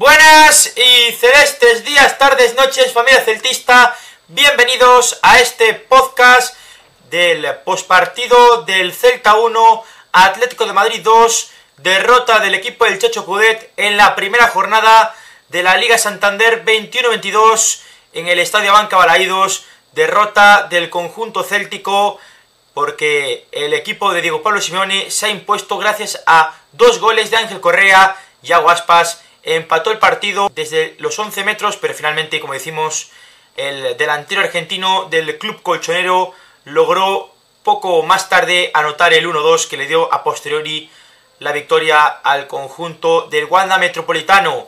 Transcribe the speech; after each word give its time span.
Buenas 0.00 0.72
y 0.78 1.12
celestes 1.12 1.84
días, 1.84 2.16
tardes, 2.16 2.54
noches, 2.54 2.90
familia 2.90 3.20
celtista. 3.20 3.94
Bienvenidos 4.28 5.18
a 5.20 5.40
este 5.40 5.74
podcast 5.74 6.56
del 7.10 7.46
postpartido 7.66 8.62
del 8.62 8.94
Celta 8.94 9.34
1, 9.34 9.84
Atlético 10.12 10.64
de 10.64 10.72
Madrid 10.72 11.02
2, 11.04 11.50
derrota 11.76 12.40
del 12.40 12.54
equipo 12.54 12.86
del 12.86 12.98
Checho 12.98 13.26
Cudet 13.26 13.74
en 13.76 13.98
la 13.98 14.14
primera 14.14 14.48
jornada 14.48 15.14
de 15.50 15.62
la 15.62 15.76
Liga 15.76 15.98
Santander 15.98 16.64
21-22 16.64 17.82
en 18.14 18.28
el 18.28 18.38
Estadio 18.38 18.72
Banca 18.72 18.96
Balaídos, 18.96 19.66
derrota 19.92 20.66
del 20.70 20.88
conjunto 20.88 21.42
céltico 21.42 22.18
porque 22.72 23.46
el 23.52 23.74
equipo 23.74 24.14
de 24.14 24.22
Diego 24.22 24.42
Pablo 24.42 24.62
Simeone 24.62 25.10
se 25.10 25.26
ha 25.26 25.28
impuesto 25.28 25.76
gracias 25.76 26.22
a 26.24 26.54
dos 26.72 27.00
goles 27.00 27.30
de 27.30 27.36
Ángel 27.36 27.60
Correa 27.60 28.16
y 28.42 28.52
Aguaspas 28.52 29.20
empató 29.42 29.90
el 29.90 29.98
partido 29.98 30.50
desde 30.54 30.94
los 30.98 31.18
11 31.18 31.44
metros, 31.44 31.76
pero 31.76 31.94
finalmente, 31.94 32.40
como 32.40 32.52
decimos, 32.52 33.10
el 33.56 33.96
delantero 33.96 34.40
argentino 34.40 35.06
del 35.10 35.38
club 35.38 35.62
colchonero 35.62 36.32
logró 36.64 37.34
poco 37.62 38.02
más 38.02 38.28
tarde 38.28 38.70
anotar 38.74 39.12
el 39.12 39.26
1-2 39.26 39.68
que 39.68 39.76
le 39.76 39.86
dio 39.86 40.12
a 40.12 40.22
posteriori 40.24 40.90
la 41.40 41.52
victoria 41.52 42.06
al 42.06 42.46
conjunto 42.46 43.22
del 43.22 43.46
Wanda 43.46 43.78
Metropolitano. 43.78 44.66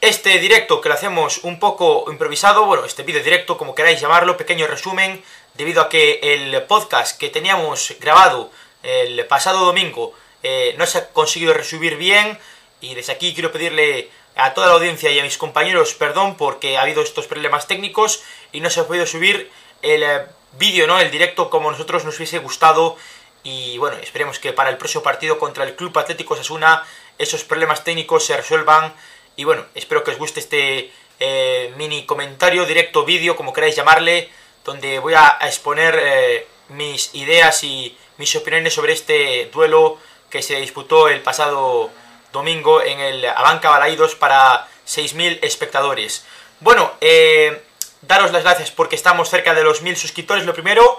Este 0.00 0.38
directo 0.38 0.80
que 0.80 0.88
lo 0.88 0.94
hacemos 0.94 1.38
un 1.44 1.58
poco 1.58 2.06
improvisado, 2.10 2.64
bueno, 2.64 2.84
este 2.84 3.02
vídeo 3.02 3.22
directo, 3.22 3.58
como 3.58 3.74
queráis 3.74 4.00
llamarlo, 4.00 4.36
pequeño 4.36 4.66
resumen, 4.66 5.22
debido 5.54 5.82
a 5.82 5.88
que 5.88 6.20
el 6.22 6.62
podcast 6.62 7.18
que 7.18 7.28
teníamos 7.28 7.94
grabado 8.00 8.50
el 8.82 9.26
pasado 9.26 9.64
domingo 9.66 10.14
eh, 10.42 10.74
no 10.78 10.86
se 10.86 10.98
ha 10.98 11.08
conseguido 11.08 11.52
resubir 11.52 11.96
bien, 11.96 12.38
y 12.80 12.94
desde 12.94 13.12
aquí 13.12 13.34
quiero 13.34 13.52
pedirle 13.52 14.10
a 14.36 14.54
toda 14.54 14.68
la 14.68 14.74
audiencia 14.74 15.10
y 15.10 15.18
a 15.18 15.22
mis 15.22 15.36
compañeros 15.36 15.94
perdón 15.94 16.36
porque 16.36 16.78
ha 16.78 16.82
habido 16.82 17.02
estos 17.02 17.26
problemas 17.26 17.66
técnicos 17.66 18.22
y 18.52 18.60
no 18.60 18.70
se 18.70 18.80
ha 18.80 18.86
podido 18.86 19.06
subir 19.06 19.50
el 19.82 20.02
eh, 20.02 20.26
vídeo, 20.58 20.86
¿no? 20.86 20.98
El 20.98 21.10
directo 21.10 21.50
como 21.50 21.70
nosotros 21.70 22.04
nos 22.04 22.16
hubiese 22.16 22.38
gustado. 22.38 22.96
Y 23.42 23.78
bueno, 23.78 23.96
esperemos 23.98 24.38
que 24.38 24.52
para 24.52 24.70
el 24.70 24.76
próximo 24.76 25.02
partido 25.02 25.38
contra 25.38 25.64
el 25.64 25.74
Club 25.74 25.98
Atlético 25.98 26.36
Sasuna 26.36 26.84
esos 27.18 27.44
problemas 27.44 27.84
técnicos 27.84 28.24
se 28.24 28.36
resuelvan. 28.36 28.94
Y 29.36 29.44
bueno, 29.44 29.64
espero 29.74 30.02
que 30.02 30.10
os 30.10 30.18
guste 30.18 30.40
este 30.40 30.92
eh, 31.20 31.72
mini 31.76 32.06
comentario, 32.06 32.66
directo 32.66 33.04
vídeo, 33.04 33.36
como 33.36 33.52
queráis 33.52 33.76
llamarle, 33.76 34.30
donde 34.64 34.98
voy 34.98 35.14
a, 35.14 35.38
exponer 35.42 35.98
eh, 36.02 36.46
mis 36.68 37.14
ideas 37.14 37.62
y 37.62 37.96
mis 38.16 38.34
opiniones 38.36 38.74
sobre 38.74 38.94
este 38.94 39.50
duelo 39.52 39.98
que 40.30 40.42
se 40.42 40.56
disputó 40.60 41.08
el 41.08 41.20
pasado 41.20 41.90
domingo 42.32 42.82
en 42.82 43.00
el 43.00 43.24
Abanca 43.24 43.70
Balaídos 43.70 44.14
para 44.14 44.68
6.000 44.86 45.40
espectadores. 45.42 46.24
Bueno, 46.60 46.92
eh, 47.00 47.62
daros 48.02 48.32
las 48.32 48.42
gracias 48.42 48.70
porque 48.70 48.96
estamos 48.96 49.30
cerca 49.30 49.54
de 49.54 49.64
los 49.64 49.82
1.000 49.82 49.96
suscriptores, 49.96 50.44
lo 50.44 50.54
primero. 50.54 50.98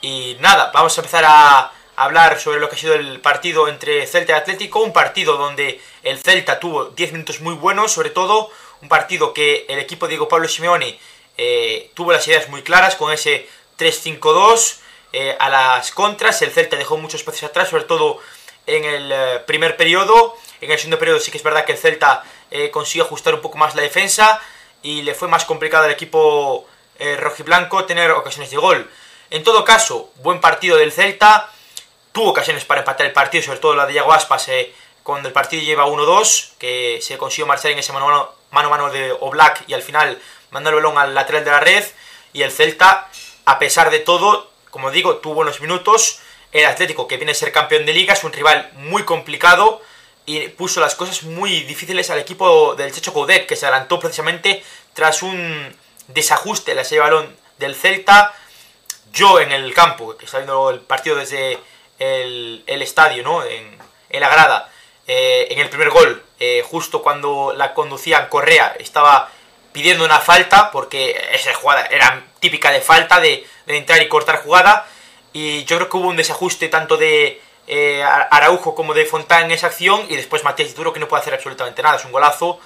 Y 0.00 0.36
nada, 0.40 0.70
vamos 0.72 0.96
a 0.96 1.00
empezar 1.00 1.24
a 1.26 1.72
hablar 1.96 2.40
sobre 2.40 2.60
lo 2.60 2.68
que 2.68 2.76
ha 2.76 2.78
sido 2.78 2.94
el 2.94 3.20
partido 3.20 3.68
entre 3.68 4.06
Celta 4.06 4.32
y 4.32 4.36
Atlético. 4.36 4.80
Un 4.80 4.92
partido 4.92 5.36
donde 5.36 5.80
el 6.02 6.18
Celta 6.18 6.58
tuvo 6.58 6.86
10 6.86 7.12
minutos 7.12 7.40
muy 7.40 7.54
buenos, 7.54 7.92
sobre 7.92 8.10
todo. 8.10 8.50
Un 8.82 8.88
partido 8.88 9.34
que 9.34 9.66
el 9.68 9.78
equipo 9.78 10.06
de 10.06 10.10
Diego 10.10 10.28
Pablo 10.28 10.48
Simeone 10.48 10.98
eh, 11.36 11.90
tuvo 11.94 12.12
las 12.12 12.26
ideas 12.28 12.48
muy 12.48 12.62
claras 12.62 12.96
con 12.96 13.12
ese 13.12 13.48
3-5-2 13.78 14.78
eh, 15.12 15.36
a 15.38 15.50
las 15.50 15.90
contras. 15.90 16.40
El 16.42 16.52
Celta 16.52 16.76
dejó 16.76 16.96
muchos 16.96 17.20
espacios 17.20 17.50
atrás, 17.50 17.68
sobre 17.68 17.84
todo 17.84 18.18
en 18.66 18.84
el 18.84 19.42
primer 19.44 19.76
periodo. 19.76 20.36
En 20.60 20.70
el 20.70 20.78
segundo 20.78 20.98
periodo 20.98 21.20
sí 21.20 21.30
que 21.30 21.38
es 21.38 21.42
verdad 21.44 21.64
que 21.64 21.72
el 21.72 21.78
Celta 21.78 22.22
eh, 22.50 22.70
consiguió 22.70 23.04
ajustar 23.04 23.34
un 23.34 23.40
poco 23.40 23.56
más 23.56 23.74
la 23.74 23.82
defensa 23.82 24.40
y 24.82 25.02
le 25.02 25.14
fue 25.14 25.28
más 25.28 25.44
complicado 25.44 25.84
al 25.84 25.90
equipo 25.90 26.66
eh, 26.98 27.16
rojiblanco 27.16 27.84
tener 27.84 28.10
ocasiones 28.10 28.50
de 28.50 28.56
gol. 28.56 28.90
En 29.30 29.42
todo 29.42 29.64
caso, 29.64 30.10
buen 30.16 30.40
partido 30.40 30.76
del 30.76 30.92
Celta, 30.92 31.50
tuvo 32.12 32.30
ocasiones 32.30 32.64
para 32.64 32.80
empatar 32.80 33.06
el 33.06 33.12
partido, 33.12 33.44
sobre 33.44 33.58
todo 33.58 33.74
la 33.74 33.86
de 33.86 33.94
Iago 33.94 34.12
Aspas, 34.12 34.48
eh, 34.48 34.74
cuando 35.02 35.28
el 35.28 35.32
partido 35.32 35.62
lleva 35.62 35.86
1-2, 35.86 36.52
que 36.58 36.98
se 37.00 37.16
consiguió 37.16 37.46
marchar 37.46 37.70
en 37.70 37.78
ese 37.78 37.92
mano 37.92 38.08
a 38.10 38.30
mano, 38.50 38.70
mano 38.70 38.90
de 38.90 39.12
Oblak 39.12 39.64
y 39.66 39.74
al 39.74 39.82
final 39.82 40.20
mandar 40.50 40.74
el 40.74 40.82
balón 40.82 40.98
al 40.98 41.14
lateral 41.14 41.44
de 41.44 41.50
la 41.50 41.60
red. 41.60 41.84
Y 42.32 42.42
el 42.42 42.52
Celta, 42.52 43.08
a 43.44 43.58
pesar 43.58 43.90
de 43.90 44.00
todo, 44.00 44.50
como 44.70 44.90
digo, 44.90 45.16
tuvo 45.16 45.34
buenos 45.34 45.60
minutos. 45.60 46.20
El 46.52 46.66
Atlético, 46.66 47.08
que 47.08 47.16
viene 47.16 47.32
a 47.32 47.34
ser 47.34 47.50
campeón 47.52 47.86
de 47.86 47.94
liga, 47.94 48.12
es 48.12 48.24
un 48.24 48.32
rival 48.32 48.70
muy 48.74 49.04
complicado 49.04 49.80
y 50.30 50.48
puso 50.50 50.78
las 50.80 50.94
cosas 50.94 51.24
muy 51.24 51.64
difíciles 51.64 52.08
al 52.10 52.20
equipo 52.20 52.76
del 52.76 52.92
Checho 52.92 53.12
Coudet, 53.12 53.46
que 53.46 53.56
se 53.56 53.66
adelantó 53.66 53.98
precisamente 53.98 54.62
tras 54.94 55.24
un 55.24 55.74
desajuste 56.06 56.70
en 56.70 56.76
la 56.76 56.84
serie 56.84 57.02
de 57.02 57.10
balón 57.10 57.36
del 57.58 57.74
Celta. 57.74 58.32
Yo 59.12 59.40
en 59.40 59.50
el 59.50 59.74
campo, 59.74 60.16
que 60.16 60.26
está 60.26 60.38
viendo 60.38 60.70
el 60.70 60.82
partido 60.82 61.16
desde 61.16 61.58
el, 61.98 62.62
estadio, 62.68 63.24
¿no? 63.24 63.42
En, 63.42 63.76
la 64.20 64.28
grada, 64.28 64.70
eh, 65.08 65.48
en 65.50 65.58
el 65.58 65.68
primer 65.68 65.90
gol, 65.90 66.22
eh, 66.38 66.62
justo 66.64 67.02
cuando 67.02 67.52
la 67.56 67.74
conducía 67.74 68.28
Correa, 68.28 68.76
estaba 68.78 69.32
pidiendo 69.72 70.04
una 70.04 70.20
falta, 70.20 70.70
porque 70.70 71.28
esa 71.32 71.52
jugada 71.54 71.86
era 71.86 72.24
típica 72.38 72.70
de 72.70 72.80
falta, 72.80 73.18
de, 73.18 73.44
de 73.66 73.76
entrar 73.76 74.00
y 74.00 74.06
cortar 74.06 74.44
jugada. 74.44 74.86
Y 75.32 75.64
yo 75.64 75.76
creo 75.76 75.88
que 75.88 75.96
hubo 75.96 76.08
un 76.08 76.16
desajuste 76.16 76.68
tanto 76.68 76.96
de 76.96 77.40
eh, 77.72 78.02
Araujo 78.02 78.74
como 78.74 78.94
de 78.94 79.06
Fontán 79.06 79.44
en 79.44 79.52
esa 79.52 79.68
acción 79.68 80.04
y 80.08 80.16
después 80.16 80.42
Matías 80.42 80.74
Duro 80.74 80.92
que 80.92 80.98
no 80.98 81.06
puede 81.06 81.20
hacer 81.20 81.34
absolutamente 81.34 81.80
nada, 81.84 81.98
es 81.98 82.04
un 82.04 82.10
golazo 82.10 82.58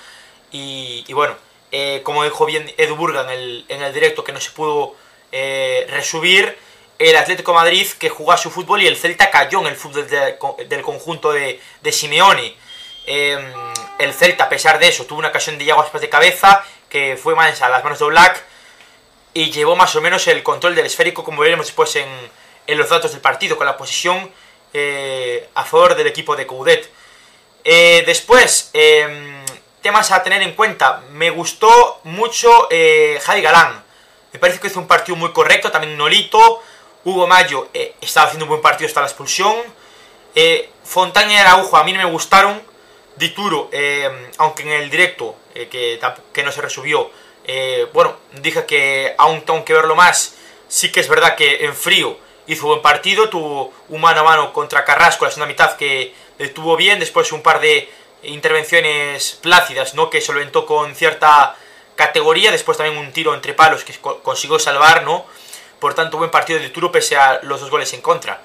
y, 0.50 1.04
bueno, 1.12 1.36
eh, 1.72 2.00
como 2.04 2.24
dijo 2.24 2.46
bien 2.46 2.72
Edu 2.78 2.96
Burga 2.96 3.20
en 3.20 3.28
el, 3.28 3.64
en 3.68 3.82
el 3.82 3.92
directo 3.92 4.24
que 4.24 4.32
no 4.32 4.40
se 4.40 4.50
pudo 4.52 4.96
eh, 5.30 5.86
resubir, 5.90 6.56
el 6.98 7.16
Atlético 7.16 7.52
Madrid 7.52 7.86
que 7.98 8.08
jugó 8.08 8.34
su 8.38 8.50
fútbol 8.50 8.80
y 8.80 8.86
el 8.86 8.96
Celta 8.96 9.30
cayó 9.30 9.60
en 9.60 9.66
el 9.66 9.76
fútbol 9.76 10.06
del 10.08 10.82
conjunto 10.82 11.32
de, 11.32 11.60
de 11.82 11.92
Simeone. 11.92 12.56
Em, 13.04 13.52
el 13.98 14.14
Celta, 14.14 14.44
a 14.44 14.48
pesar 14.48 14.78
de 14.78 14.88
eso, 14.88 15.04
tuvo 15.04 15.18
una 15.18 15.28
ocasión 15.28 15.58
de 15.58 15.66
Yaguas 15.66 15.92
de 15.92 16.08
cabeza 16.08 16.64
que 16.88 17.18
fue 17.22 17.34
más 17.34 17.60
a 17.60 17.68
las 17.68 17.84
manos 17.84 17.98
de 17.98 18.06
Black 18.06 18.42
y 19.34 19.50
llevó 19.50 19.76
más 19.76 19.94
o 19.96 20.00
menos 20.00 20.26
el 20.28 20.42
control 20.42 20.74
del 20.74 20.86
esférico, 20.86 21.24
como 21.24 21.42
veremos 21.42 21.66
después 21.66 21.94
en, 21.96 22.08
en 22.66 22.78
los 22.78 22.88
datos 22.88 23.12
del 23.12 23.20
partido, 23.20 23.58
con 23.58 23.66
la 23.66 23.76
posición 23.76 24.32
eh, 24.76 25.48
a 25.54 25.64
favor 25.64 25.94
del 25.94 26.08
equipo 26.08 26.34
de 26.34 26.48
Coudet. 26.48 26.90
Eh, 27.62 28.02
después, 28.04 28.70
em, 28.72 29.44
temas 29.80 30.10
a 30.10 30.20
tener 30.20 30.42
en 30.42 30.56
cuenta. 30.56 31.04
Me 31.12 31.30
gustó 31.30 32.00
mucho 32.02 32.66
eh, 32.70 33.20
Javi 33.22 33.40
Galán. 33.40 33.84
Me 34.32 34.40
parece 34.40 34.58
que 34.58 34.66
hizo 34.66 34.80
un 34.80 34.88
partido 34.88 35.14
muy 35.14 35.30
correcto. 35.32 35.70
También 35.70 35.96
Nolito. 35.96 36.60
Hugo 37.04 37.28
Mayo 37.28 37.68
estaba 38.00 38.26
haciendo 38.26 38.46
un 38.46 38.48
buen 38.48 38.62
partido 38.62 38.88
hasta 38.88 39.00
la 39.00 39.06
expulsión. 39.06 39.54
Fontana 40.82 41.32
y 41.32 41.36
Araujo 41.36 41.76
a 41.76 41.84
mí 41.84 41.92
no 41.92 41.98
me 41.98 42.10
gustaron. 42.10 42.60
Dituro, 43.14 43.68
em, 43.70 44.26
aunque 44.38 44.62
en 44.62 44.70
el 44.70 44.90
directo, 44.90 45.36
que, 45.52 46.00
que, 46.32 46.42
no 46.42 46.50
se 46.50 46.62
resubió, 46.62 47.10
bueno, 47.92 48.16
dije 48.40 48.66
que 48.66 49.14
aún 49.18 49.42
tengo 49.42 49.64
que 49.64 49.74
verlo 49.74 49.94
más. 49.94 50.34
Sí 50.66 50.90
que 50.90 50.98
es 50.98 51.08
verdad 51.08 51.36
que 51.36 51.64
en 51.64 51.74
frío 51.74 52.23
hizo 52.46 52.66
buen 52.66 52.82
partido, 52.82 53.28
tuvo 53.28 53.72
un 53.88 54.00
mano 54.00 54.20
a 54.20 54.24
mano 54.24 54.52
contra 54.52 54.84
Carrasco 54.84 55.24
la 55.24 55.30
segunda 55.30 55.46
mitad 55.46 55.76
que 55.76 56.14
estuvo 56.38 56.76
bien, 56.76 56.98
después 56.98 57.32
un 57.32 57.42
par 57.42 57.60
de 57.60 57.88
intervenciones 58.22 59.38
plácidas, 59.42 59.94
¿no? 59.94 60.10
Que 60.10 60.20
solventó 60.20 60.66
con 60.66 60.94
cierta 60.94 61.56
categoría, 61.96 62.50
después 62.50 62.78
también 62.78 62.98
un 62.98 63.12
tiro 63.12 63.34
entre 63.34 63.54
palos 63.54 63.84
que 63.84 63.94
consiguió 64.22 64.58
salvar, 64.58 65.04
¿no? 65.04 65.26
Por 65.78 65.94
tanto, 65.94 66.18
buen 66.18 66.30
partido 66.30 66.58
de 66.58 66.70
Turo 66.70 66.90
pese 66.90 67.16
a 67.16 67.40
los 67.42 67.60
dos 67.60 67.70
goles 67.70 67.92
en 67.92 68.00
contra. 68.00 68.42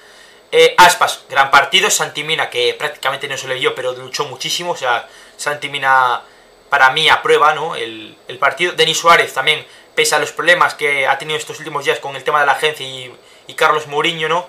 Eh, 0.51 0.75
Aspas, 0.77 1.23
gran 1.29 1.51
partido, 1.51 1.89
Santimina, 1.89 2.49
que 2.49 2.73
prácticamente 2.73 3.27
no 3.27 3.37
se 3.37 3.47
le 3.47 3.55
vio, 3.55 3.75
pero 3.75 3.93
luchó 3.93 4.25
muchísimo, 4.25 4.71
o 4.71 4.77
sea, 4.77 5.07
Santimina 5.37 6.21
para 6.69 6.91
mí 6.91 7.09
aprueba, 7.09 7.53
¿no? 7.53 7.75
El, 7.75 8.17
el 8.27 8.37
partido. 8.37 8.73
Denis 8.73 8.97
Suárez 8.97 9.33
también, 9.33 9.65
pese 9.95 10.15
a 10.15 10.19
los 10.19 10.31
problemas 10.31 10.73
que 10.73 11.07
ha 11.07 11.17
tenido 11.17 11.37
estos 11.37 11.57
últimos 11.59 11.85
días 11.85 11.99
con 11.99 12.15
el 12.15 12.23
tema 12.23 12.39
de 12.41 12.45
la 12.45 12.53
agencia 12.53 12.85
y 12.85 13.13
y 13.49 13.55
Carlos 13.55 13.87
Mourinho, 13.87 14.29
¿no? 14.29 14.47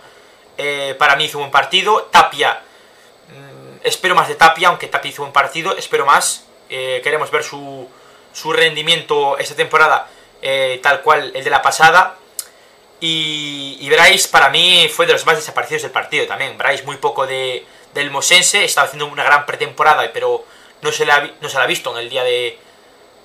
Eh, 0.58 0.94
para 0.99 1.17
mí 1.17 1.25
hizo 1.25 1.38
un 1.38 1.44
buen 1.44 1.50
partido. 1.50 2.08
Tapia, 2.11 2.61
mm, 3.29 3.79
espero 3.82 4.14
más 4.14 4.29
de 4.29 4.35
Tapia, 4.35 4.69
aunque 4.69 4.88
Tapia 4.88 5.08
hizo 5.08 5.23
un 5.23 5.32
partido, 5.32 5.75
espero 5.75 6.05
más. 6.05 6.44
Eh, 6.69 7.00
queremos 7.02 7.31
ver 7.31 7.43
su, 7.43 7.88
su, 8.32 8.52
rendimiento 8.52 9.38
esta 9.38 9.56
temporada 9.56 10.06
eh, 10.43 10.79
tal 10.82 11.00
cual 11.00 11.32
el 11.35 11.43
de 11.43 11.50
la 11.50 11.62
pasada. 11.62 12.17
Y, 13.00 13.79
y, 13.81 13.88
Bryce 13.88 14.29
para 14.29 14.50
mí 14.50 14.87
fue 14.94 15.06
de 15.06 15.14
los 15.14 15.25
más 15.25 15.37
desaparecidos 15.37 15.82
del 15.85 15.93
partido 15.93 16.26
también. 16.26 16.58
Bryce 16.58 16.85
muy 16.85 16.99
poco 16.99 17.26
de, 17.26 17.64
del 17.94 18.11
Mosense, 18.11 18.62
estaba 18.62 18.87
haciendo 18.87 19.06
una 19.06 19.25
gran 19.25 19.47
pretemporada, 19.47 20.12
pero 20.12 20.44
no 20.82 20.93
se, 20.93 21.06
la, 21.06 21.31
no 21.41 21.49
se 21.49 21.56
ha 21.56 21.64
visto 21.64 21.91
en 21.93 22.02
el 22.02 22.11
día 22.11 22.23
de, 22.23 22.58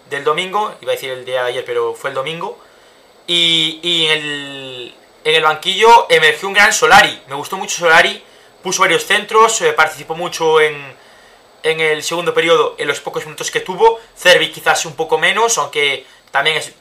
del 0.09 0.23
domingo. 0.23 0.73
Iba 0.79 0.93
a 0.93 0.95
decir 0.95 1.11
el 1.11 1.25
día 1.25 1.43
de 1.43 1.49
ayer, 1.49 1.65
pero 1.65 1.93
fue 1.93 2.11
el 2.11 2.13
domingo. 2.15 2.57
Y, 3.27 3.81
y 3.83 4.05
en 4.05 4.11
el, 4.11 4.95
en 5.25 5.33
el 5.33 5.43
banquillo 5.43 6.05
emergió 6.09 6.47
un 6.47 6.53
gran 6.53 6.71
Solari. 6.71 7.19
Me 7.27 7.35
gustó 7.35 7.57
mucho 7.57 7.75
Solari. 7.75 8.23
Puso 8.61 8.81
varios 8.81 9.05
centros, 9.05 9.59
eh, 9.61 9.73
participó 9.73 10.15
mucho 10.15 10.61
en, 10.61 10.95
en 11.63 11.79
el 11.79 12.03
segundo 12.03 12.33
periodo 12.33 12.75
en 12.77 12.87
los 12.87 12.99
pocos 12.99 13.25
minutos 13.25 13.49
que 13.49 13.59
tuvo. 13.59 13.99
Cervi 14.15 14.51
quizás 14.51 14.85
un 14.85 14.95
poco 14.95 15.17
menos, 15.17 15.57
aunque 15.57 16.05
también 16.29 16.57
es, 16.57 16.73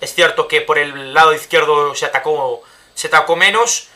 es 0.00 0.14
cierto 0.14 0.48
que 0.48 0.60
por 0.60 0.78
el 0.78 1.14
lado 1.14 1.32
izquierdo 1.32 1.94
se 1.94 2.04
atacó, 2.04 2.62
se 2.94 3.06
atacó 3.06 3.36
menos. 3.36 3.88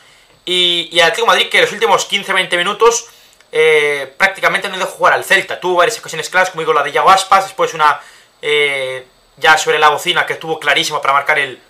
Y, 0.44 0.88
y 0.92 1.00
el 1.00 1.06
Atlético 1.06 1.26
Madrid 1.26 1.48
que 1.48 1.58
en 1.58 1.64
los 1.64 1.72
últimos 1.72 2.08
15-20 2.08 2.56
minutos 2.56 3.08
eh, 3.50 4.14
prácticamente 4.16 4.68
no 4.68 4.78
dejó 4.78 4.92
jugar 4.92 5.14
al 5.14 5.24
Celta. 5.24 5.58
Tuvo 5.58 5.78
varias 5.78 5.98
ocasiones 5.98 6.30
claras, 6.30 6.50
como 6.50 6.62
digo, 6.62 6.72
la 6.72 6.84
de 6.84 6.92
Yago 6.92 7.10
Aspas, 7.10 7.46
después 7.46 7.74
una 7.74 8.00
eh, 8.40 9.04
ya 9.36 9.58
sobre 9.58 9.80
la 9.80 9.88
bocina 9.88 10.26
que 10.26 10.34
estuvo 10.34 10.60
clarísima 10.60 11.00
para 11.00 11.14
marcar 11.14 11.40
el, 11.40 11.60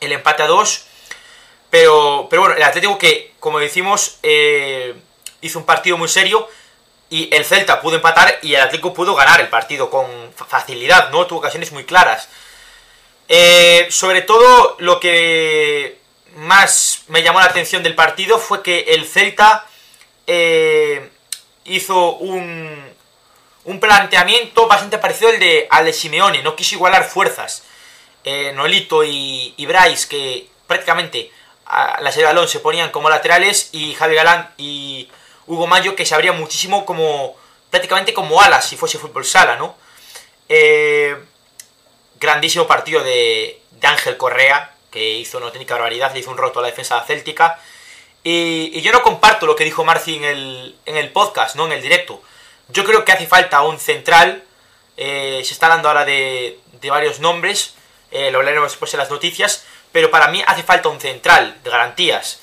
el 0.00 0.12
empate 0.12 0.42
a 0.42 0.46
2. 0.46 0.88
Pero, 1.72 2.26
pero 2.28 2.42
bueno, 2.42 2.54
el 2.54 2.62
Atlético 2.64 2.98
que, 2.98 3.32
como 3.40 3.58
decimos, 3.58 4.18
eh, 4.22 4.94
hizo 5.40 5.58
un 5.58 5.64
partido 5.64 5.96
muy 5.96 6.06
serio 6.06 6.46
y 7.08 7.34
el 7.34 7.46
Celta 7.46 7.80
pudo 7.80 7.96
empatar 7.96 8.40
y 8.42 8.54
el 8.54 8.60
Atlético 8.60 8.92
pudo 8.92 9.14
ganar 9.14 9.40
el 9.40 9.48
partido 9.48 9.88
con 9.88 10.06
facilidad, 10.34 11.08
¿no? 11.08 11.26
Tuvo 11.26 11.38
ocasiones 11.38 11.72
muy 11.72 11.84
claras. 11.84 12.28
Eh, 13.26 13.86
sobre 13.88 14.20
todo 14.20 14.76
lo 14.80 15.00
que 15.00 15.96
más 16.36 17.04
me 17.08 17.22
llamó 17.22 17.40
la 17.40 17.46
atención 17.46 17.82
del 17.82 17.94
partido 17.94 18.38
fue 18.38 18.62
que 18.62 18.80
el 18.88 19.06
Celta 19.06 19.66
eh, 20.26 21.08
hizo 21.64 22.16
un, 22.16 22.84
un 23.64 23.80
planteamiento 23.80 24.66
bastante 24.66 24.98
parecido 24.98 25.30
al 25.30 25.40
de, 25.40 25.68
al 25.70 25.86
de 25.86 25.94
Simeone, 25.94 26.42
no 26.42 26.54
quiso 26.54 26.74
igualar 26.74 27.08
fuerzas. 27.08 27.62
Eh, 28.24 28.52
Nolito 28.54 29.02
y, 29.04 29.54
y 29.56 29.64
Bryce, 29.64 30.06
que 30.06 30.48
prácticamente 30.66 31.32
a 31.66 32.00
la 32.00 32.10
serie 32.10 32.26
de 32.26 32.34
balón 32.34 32.48
se 32.48 32.60
ponían 32.60 32.90
como 32.90 33.10
laterales, 33.10 33.70
y 33.72 33.94
Javi 33.94 34.14
Galán 34.14 34.50
y 34.56 35.08
Hugo 35.46 35.66
Mayo, 35.66 35.96
que 35.96 36.06
se 36.06 36.14
abrían 36.14 36.38
muchísimo 36.38 36.84
como 36.84 37.36
prácticamente 37.70 38.12
como 38.12 38.40
alas 38.40 38.66
si 38.66 38.76
fuese 38.76 38.98
fútbol 38.98 39.24
sala, 39.24 39.56
¿no? 39.56 39.74
Eh, 40.48 41.16
grandísimo 42.20 42.66
partido 42.66 43.02
de, 43.02 43.60
de, 43.70 43.86
Ángel 43.86 44.16
Correa, 44.16 44.74
que 44.90 45.14
hizo 45.14 45.38
una 45.38 45.50
técnica 45.50 45.74
barbaridad, 45.74 46.12
le 46.12 46.20
hizo 46.20 46.30
un 46.30 46.36
roto 46.36 46.58
a 46.58 46.62
la 46.62 46.68
defensa 46.68 47.02
céltica. 47.04 47.58
Y, 48.22 48.70
y, 48.74 48.82
yo 48.82 48.92
no 48.92 49.02
comparto 49.02 49.46
lo 49.46 49.56
que 49.56 49.64
dijo 49.64 49.84
Marci 49.84 50.16
en 50.16 50.24
el, 50.24 50.76
en 50.86 50.96
el 50.96 51.10
podcast, 51.10 51.56
¿no? 51.56 51.66
En 51.66 51.72
el 51.72 51.82
directo. 51.82 52.22
Yo 52.68 52.84
creo 52.84 53.04
que 53.04 53.12
hace 53.12 53.26
falta 53.26 53.62
un 53.62 53.80
central. 53.80 54.44
Eh, 54.96 55.40
se 55.44 55.54
está 55.54 55.66
hablando 55.66 55.88
ahora 55.88 56.04
de, 56.04 56.60
de 56.80 56.90
varios 56.90 57.18
nombres. 57.18 57.74
Eh, 58.10 58.30
lo 58.30 58.38
hablaremos 58.38 58.70
después 58.70 58.92
en 58.94 59.00
las 59.00 59.10
noticias. 59.10 59.64
Pero 59.92 60.10
para 60.10 60.28
mí 60.28 60.42
hace 60.46 60.62
falta 60.62 60.88
un 60.88 61.00
central 61.00 61.58
de 61.62 61.70
garantías. 61.70 62.40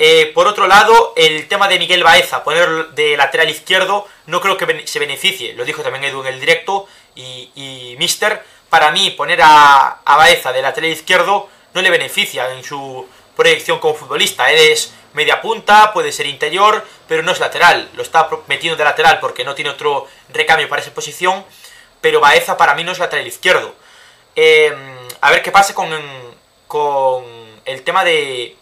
Eh, 0.00 0.30
por 0.34 0.46
otro 0.46 0.66
lado, 0.66 1.12
el 1.16 1.48
tema 1.48 1.66
de 1.66 1.78
Miguel 1.78 2.04
Baeza, 2.04 2.44
poner 2.44 2.90
de 2.90 3.16
lateral 3.16 3.50
izquierdo, 3.50 4.06
no 4.26 4.40
creo 4.40 4.56
que 4.56 4.86
se 4.86 4.98
beneficie. 4.98 5.54
Lo 5.54 5.64
dijo 5.64 5.82
también 5.82 6.04
Edu 6.04 6.20
en 6.20 6.28
el 6.28 6.40
directo 6.40 6.86
y, 7.14 7.96
Mister. 7.98 8.42
Para 8.70 8.90
mí, 8.90 9.10
poner 9.10 9.40
a, 9.42 10.00
a 10.04 10.16
Baeza 10.16 10.52
de 10.52 10.62
lateral 10.62 10.90
izquierdo 10.90 11.48
no 11.74 11.82
le 11.82 11.90
beneficia 11.90 12.52
en 12.52 12.62
su 12.62 13.08
proyección 13.36 13.78
como 13.78 13.94
futbolista. 13.94 14.50
Él 14.50 14.58
es 14.72 14.92
media 15.14 15.40
punta, 15.40 15.92
puede 15.92 16.12
ser 16.12 16.26
interior, 16.26 16.86
pero 17.08 17.22
no 17.22 17.32
es 17.32 17.40
lateral. 17.40 17.88
Lo 17.94 18.02
está 18.02 18.28
metiendo 18.46 18.76
de 18.76 18.84
lateral 18.84 19.20
porque 19.20 19.44
no 19.44 19.54
tiene 19.54 19.70
otro 19.70 20.06
recambio 20.28 20.68
para 20.68 20.82
esa 20.82 20.92
posición. 20.92 21.44
Pero 22.00 22.20
Baeza 22.20 22.56
para 22.56 22.74
mí 22.74 22.84
no 22.84 22.92
es 22.92 22.98
lateral 22.98 23.26
izquierdo. 23.26 23.74
Eh, 24.36 24.72
a 25.20 25.30
ver 25.30 25.42
qué 25.42 25.50
pasa 25.50 25.74
con, 25.74 25.90
con 26.68 27.24
el 27.64 27.82
tema 27.82 28.04
de, 28.04 28.56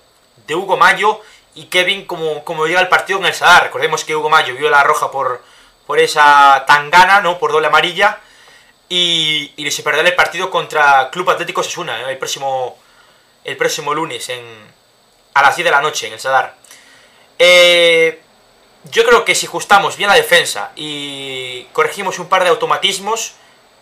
de 0.46 0.54
Hugo 0.54 0.76
Mayo 0.76 1.20
y 1.54 1.64
Kevin 1.66 2.06
como, 2.06 2.44
como 2.44 2.66
llega 2.66 2.80
el 2.80 2.88
partido 2.88 3.18
en 3.18 3.26
el 3.26 3.34
Sadar. 3.34 3.64
Recordemos 3.64 4.04
que 4.04 4.16
Hugo 4.16 4.30
Mayo 4.30 4.54
vio 4.54 4.70
la 4.70 4.84
roja 4.84 5.10
por, 5.10 5.42
por 5.86 5.98
esa 5.98 6.64
tangana, 6.66 7.20
¿no? 7.20 7.38
Por 7.38 7.52
doble 7.52 7.66
amarilla. 7.66 8.20
Y, 8.88 9.52
y 9.56 9.70
se 9.70 9.82
perderá 9.82 10.08
el 10.08 10.14
partido 10.14 10.48
contra 10.48 11.10
Club 11.10 11.28
Atlético 11.28 11.62
Sesuna 11.62 12.02
¿eh? 12.02 12.12
el, 12.12 12.18
próximo, 12.18 12.78
el 13.42 13.56
próximo 13.56 13.92
lunes 13.92 14.28
en, 14.28 14.44
a 15.34 15.42
las 15.42 15.56
10 15.56 15.64
de 15.64 15.70
la 15.72 15.80
noche 15.80 16.06
en 16.06 16.12
el 16.12 16.20
Sadar. 16.20 16.54
Eh, 17.38 18.22
yo 18.90 19.04
creo 19.04 19.24
que 19.24 19.34
si 19.34 19.46
ajustamos 19.46 19.96
bien 19.96 20.08
la 20.08 20.14
defensa 20.14 20.72
y 20.76 21.64
corregimos 21.72 22.18
un 22.18 22.28
par 22.28 22.44
de 22.44 22.50
automatismos 22.50 23.34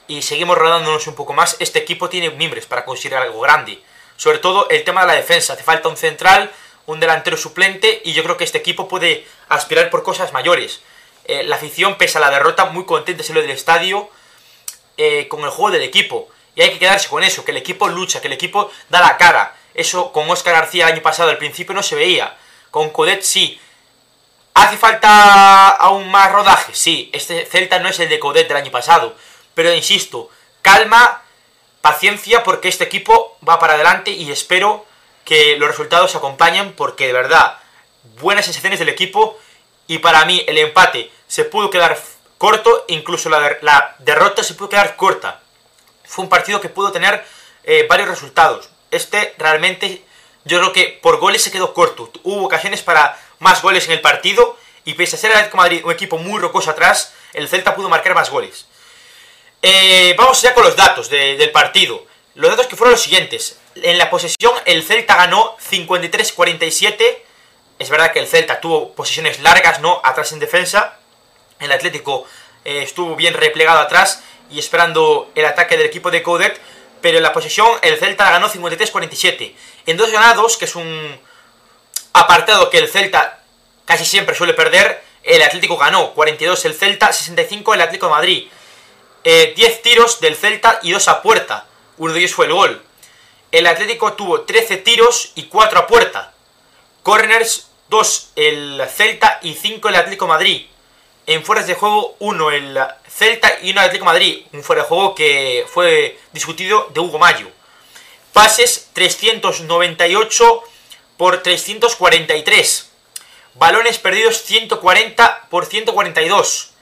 y 0.06 0.22
seguimos 0.22 0.56
rodándonos 0.56 1.06
un 1.06 1.14
poco 1.14 1.32
más, 1.32 1.56
este 1.60 1.78
equipo 1.78 2.08
tiene 2.08 2.30
mimbres 2.30 2.66
para 2.66 2.84
conseguir 2.84 3.16
algo 3.16 3.40
grande. 3.40 3.82
Sobre 4.16 4.38
todo 4.38 4.68
el 4.70 4.84
tema 4.84 5.02
de 5.02 5.08
la 5.08 5.14
defensa. 5.14 5.54
Hace 5.54 5.62
falta 5.62 5.88
un 5.88 5.96
central, 5.96 6.50
un 6.86 7.00
delantero 7.00 7.36
suplente 7.36 8.02
y 8.04 8.12
yo 8.12 8.22
creo 8.22 8.36
que 8.36 8.44
este 8.44 8.58
equipo 8.58 8.88
puede 8.88 9.26
aspirar 9.48 9.90
por 9.90 10.02
cosas 10.02 10.32
mayores. 10.32 10.80
Eh, 11.24 11.42
la 11.44 11.56
afición, 11.56 11.96
pese 11.96 12.18
a 12.18 12.20
la 12.20 12.30
derrota, 12.30 12.66
muy 12.66 12.84
contenta 12.84 13.24
en 13.26 13.34
lo 13.34 13.40
del 13.40 13.50
estadio 13.50 14.10
eh, 14.96 15.26
con 15.28 15.42
el 15.42 15.50
juego 15.50 15.70
del 15.70 15.82
equipo. 15.82 16.28
Y 16.54 16.62
hay 16.62 16.70
que 16.70 16.78
quedarse 16.78 17.08
con 17.08 17.24
eso, 17.24 17.44
que 17.44 17.50
el 17.50 17.56
equipo 17.56 17.88
lucha, 17.88 18.20
que 18.20 18.28
el 18.28 18.34
equipo 18.34 18.70
da 18.88 19.00
la 19.00 19.16
cara. 19.16 19.56
Eso 19.74 20.12
con 20.12 20.30
Oscar 20.30 20.54
García 20.54 20.86
el 20.86 20.92
año 20.92 21.02
pasado 21.02 21.30
al 21.30 21.38
principio 21.38 21.74
no 21.74 21.82
se 21.82 21.96
veía. 21.96 22.36
Con 22.70 22.90
Codet 22.90 23.22
sí. 23.22 23.60
¿Hace 24.54 24.76
falta 24.76 25.70
aún 25.70 26.10
más 26.10 26.30
rodaje? 26.30 26.72
Sí, 26.74 27.10
este 27.12 27.44
Celta 27.44 27.80
no 27.80 27.88
es 27.88 27.98
el 27.98 28.08
de 28.08 28.20
Codet 28.20 28.46
del 28.46 28.56
año 28.56 28.70
pasado. 28.70 29.16
Pero 29.54 29.74
insisto, 29.74 30.30
calma, 30.62 31.23
paciencia, 31.84 32.42
porque 32.44 32.68
este 32.68 32.84
equipo 32.84 33.36
va 33.46 33.58
para 33.58 33.74
adelante 33.74 34.10
y 34.10 34.32
espero 34.32 34.86
que 35.22 35.58
los 35.58 35.68
resultados 35.68 36.12
se 36.12 36.16
acompañen, 36.16 36.72
porque 36.72 37.06
de 37.06 37.12
verdad, 37.12 37.58
buenas 38.22 38.46
sensaciones 38.46 38.78
del 38.78 38.88
equipo. 38.88 39.38
Y 39.86 39.98
para 39.98 40.24
mí 40.24 40.42
el 40.48 40.56
empate 40.56 41.12
se 41.28 41.44
pudo 41.44 41.68
quedar 41.68 41.98
corto, 42.38 42.86
incluso 42.88 43.28
la, 43.28 43.96
derrota 43.98 44.42
se 44.42 44.54
pudo 44.54 44.70
quedar 44.70 44.96
corta. 44.96 45.42
Fue 46.06 46.24
un 46.24 46.30
partido 46.30 46.58
que 46.58 46.70
pudo 46.70 46.90
tener 46.90 47.22
eh, 47.64 47.84
varios 47.86 48.08
resultados. 48.08 48.70
Este 48.90 49.34
realmente 49.36 50.02
yo 50.46 50.60
creo 50.60 50.72
que 50.72 50.98
por 51.02 51.18
goles 51.18 51.42
se 51.42 51.50
quedó 51.50 51.74
corto. 51.74 52.10
Hubo 52.22 52.46
ocasiones 52.46 52.80
para 52.80 53.20
más 53.40 53.60
goles 53.60 53.84
en 53.84 53.92
el 53.92 54.00
partido 54.00 54.56
y 54.86 54.94
pese 54.94 55.16
a 55.16 55.18
ser 55.18 55.32
el 55.32 55.36
Atlético 55.36 55.58
Madrid 55.58 55.84
un 55.84 55.92
equipo 55.92 56.16
muy 56.16 56.40
rocoso 56.40 56.70
atrás, 56.70 57.12
el 57.34 57.46
Celta 57.46 57.74
pudo 57.74 57.90
marcar 57.90 58.14
más 58.14 58.30
goles. 58.30 58.68
Eh, 59.66 60.14
vamos 60.18 60.42
ya 60.42 60.52
con 60.52 60.62
los 60.62 60.76
datos 60.76 61.08
de, 61.08 61.38
del 61.38 61.50
partido. 61.50 62.04
Los 62.34 62.50
datos 62.50 62.66
que 62.66 62.76
fueron 62.76 62.92
los 62.92 63.02
siguientes. 63.02 63.58
En 63.76 63.96
la 63.96 64.10
posesión 64.10 64.52
el 64.66 64.82
Celta 64.82 65.16
ganó 65.16 65.56
53-47. 65.56 67.02
Es 67.78 67.88
verdad 67.88 68.12
que 68.12 68.18
el 68.18 68.26
Celta 68.26 68.60
tuvo 68.60 68.92
posiciones 68.92 69.40
largas, 69.40 69.80
¿no? 69.80 70.02
Atrás 70.04 70.32
en 70.32 70.38
defensa. 70.38 70.98
El 71.60 71.72
Atlético 71.72 72.26
eh, 72.66 72.82
estuvo 72.82 73.16
bien 73.16 73.32
replegado 73.32 73.78
atrás 73.78 74.22
y 74.50 74.58
esperando 74.58 75.32
el 75.34 75.46
ataque 75.46 75.78
del 75.78 75.86
equipo 75.86 76.10
de 76.10 76.22
Codet. 76.22 76.60
Pero 77.00 77.16
en 77.16 77.22
la 77.22 77.32
posesión 77.32 77.66
el 77.80 77.98
Celta 77.98 78.28
ganó 78.28 78.50
53-47. 78.50 79.54
En 79.86 79.96
dos 79.96 80.10
ganados, 80.10 80.58
que 80.58 80.66
es 80.66 80.76
un 80.76 81.18
apartado 82.12 82.68
que 82.68 82.76
el 82.76 82.88
Celta 82.88 83.40
casi 83.86 84.04
siempre 84.04 84.34
suele 84.34 84.52
perder, 84.52 85.02
el 85.22 85.40
Atlético 85.40 85.78
ganó 85.78 86.12
42 86.12 86.66
el 86.66 86.74
Celta, 86.74 87.10
65 87.14 87.72
el 87.72 87.80
Atlético 87.80 88.08
de 88.08 88.12
Madrid. 88.12 88.48
Eh, 89.26 89.54
10 89.56 89.82
tiros 89.82 90.20
del 90.20 90.36
Celta 90.36 90.80
y 90.82 90.92
2 90.92 91.08
a 91.08 91.22
puerta. 91.22 91.66
Uno 91.96 92.12
de 92.12 92.20
ellos 92.20 92.34
fue 92.34 92.44
el 92.44 92.52
gol. 92.52 92.82
El 93.50 93.66
Atlético 93.66 94.12
tuvo 94.12 94.42
13 94.42 94.76
tiros 94.78 95.32
y 95.34 95.44
4 95.44 95.78
a 95.78 95.86
puerta. 95.86 96.34
Corners, 97.02 97.68
2 97.88 98.32
el 98.36 98.82
Celta 98.94 99.38
y 99.42 99.54
5 99.54 99.88
el 99.88 99.96
Atlético 99.96 100.26
Madrid. 100.26 100.66
En 101.26 101.42
fueras 101.42 101.66
de 101.66 101.74
juego, 101.74 102.16
1 102.18 102.50
el 102.50 102.78
Celta 103.08 103.60
y 103.62 103.70
1 103.70 103.80
el 103.80 103.86
Atlético 103.86 104.04
Madrid. 104.04 104.44
Un 104.52 104.62
fuera 104.62 104.82
de 104.82 104.88
juego 104.88 105.14
que 105.14 105.64
fue 105.72 106.18
discutido 106.32 106.90
de 106.92 107.00
Hugo 107.00 107.18
Mayo. 107.18 107.48
Pases 108.34 108.90
398 108.92 110.62
por 111.16 111.42
343. 111.42 112.90
Balones 113.54 113.98
perdidos 113.98 114.42
140 114.42 115.46
por 115.48 115.64
142. 115.64 116.73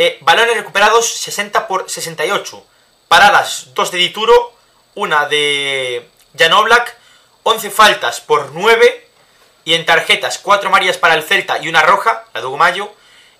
Eh, 0.00 0.16
balones 0.20 0.56
recuperados 0.56 1.12
60 1.12 1.66
por 1.66 1.90
68. 1.90 2.64
Paradas 3.08 3.74
2 3.74 3.90
de 3.90 3.98
Dituro, 3.98 4.54
una 4.94 5.26
de 5.26 6.08
Janoblak, 6.38 6.96
11 7.42 7.70
faltas 7.70 8.20
por 8.20 8.52
9. 8.52 9.08
Y 9.64 9.74
en 9.74 9.84
tarjetas 9.84 10.38
4 10.38 10.70
marias 10.70 10.96
para 10.98 11.14
el 11.14 11.24
Celta 11.24 11.58
y 11.58 11.68
una 11.68 11.82
roja, 11.82 12.24
la 12.32 12.40
de 12.40 12.46
Hugo 12.46 12.56
Mayo. 12.56 12.92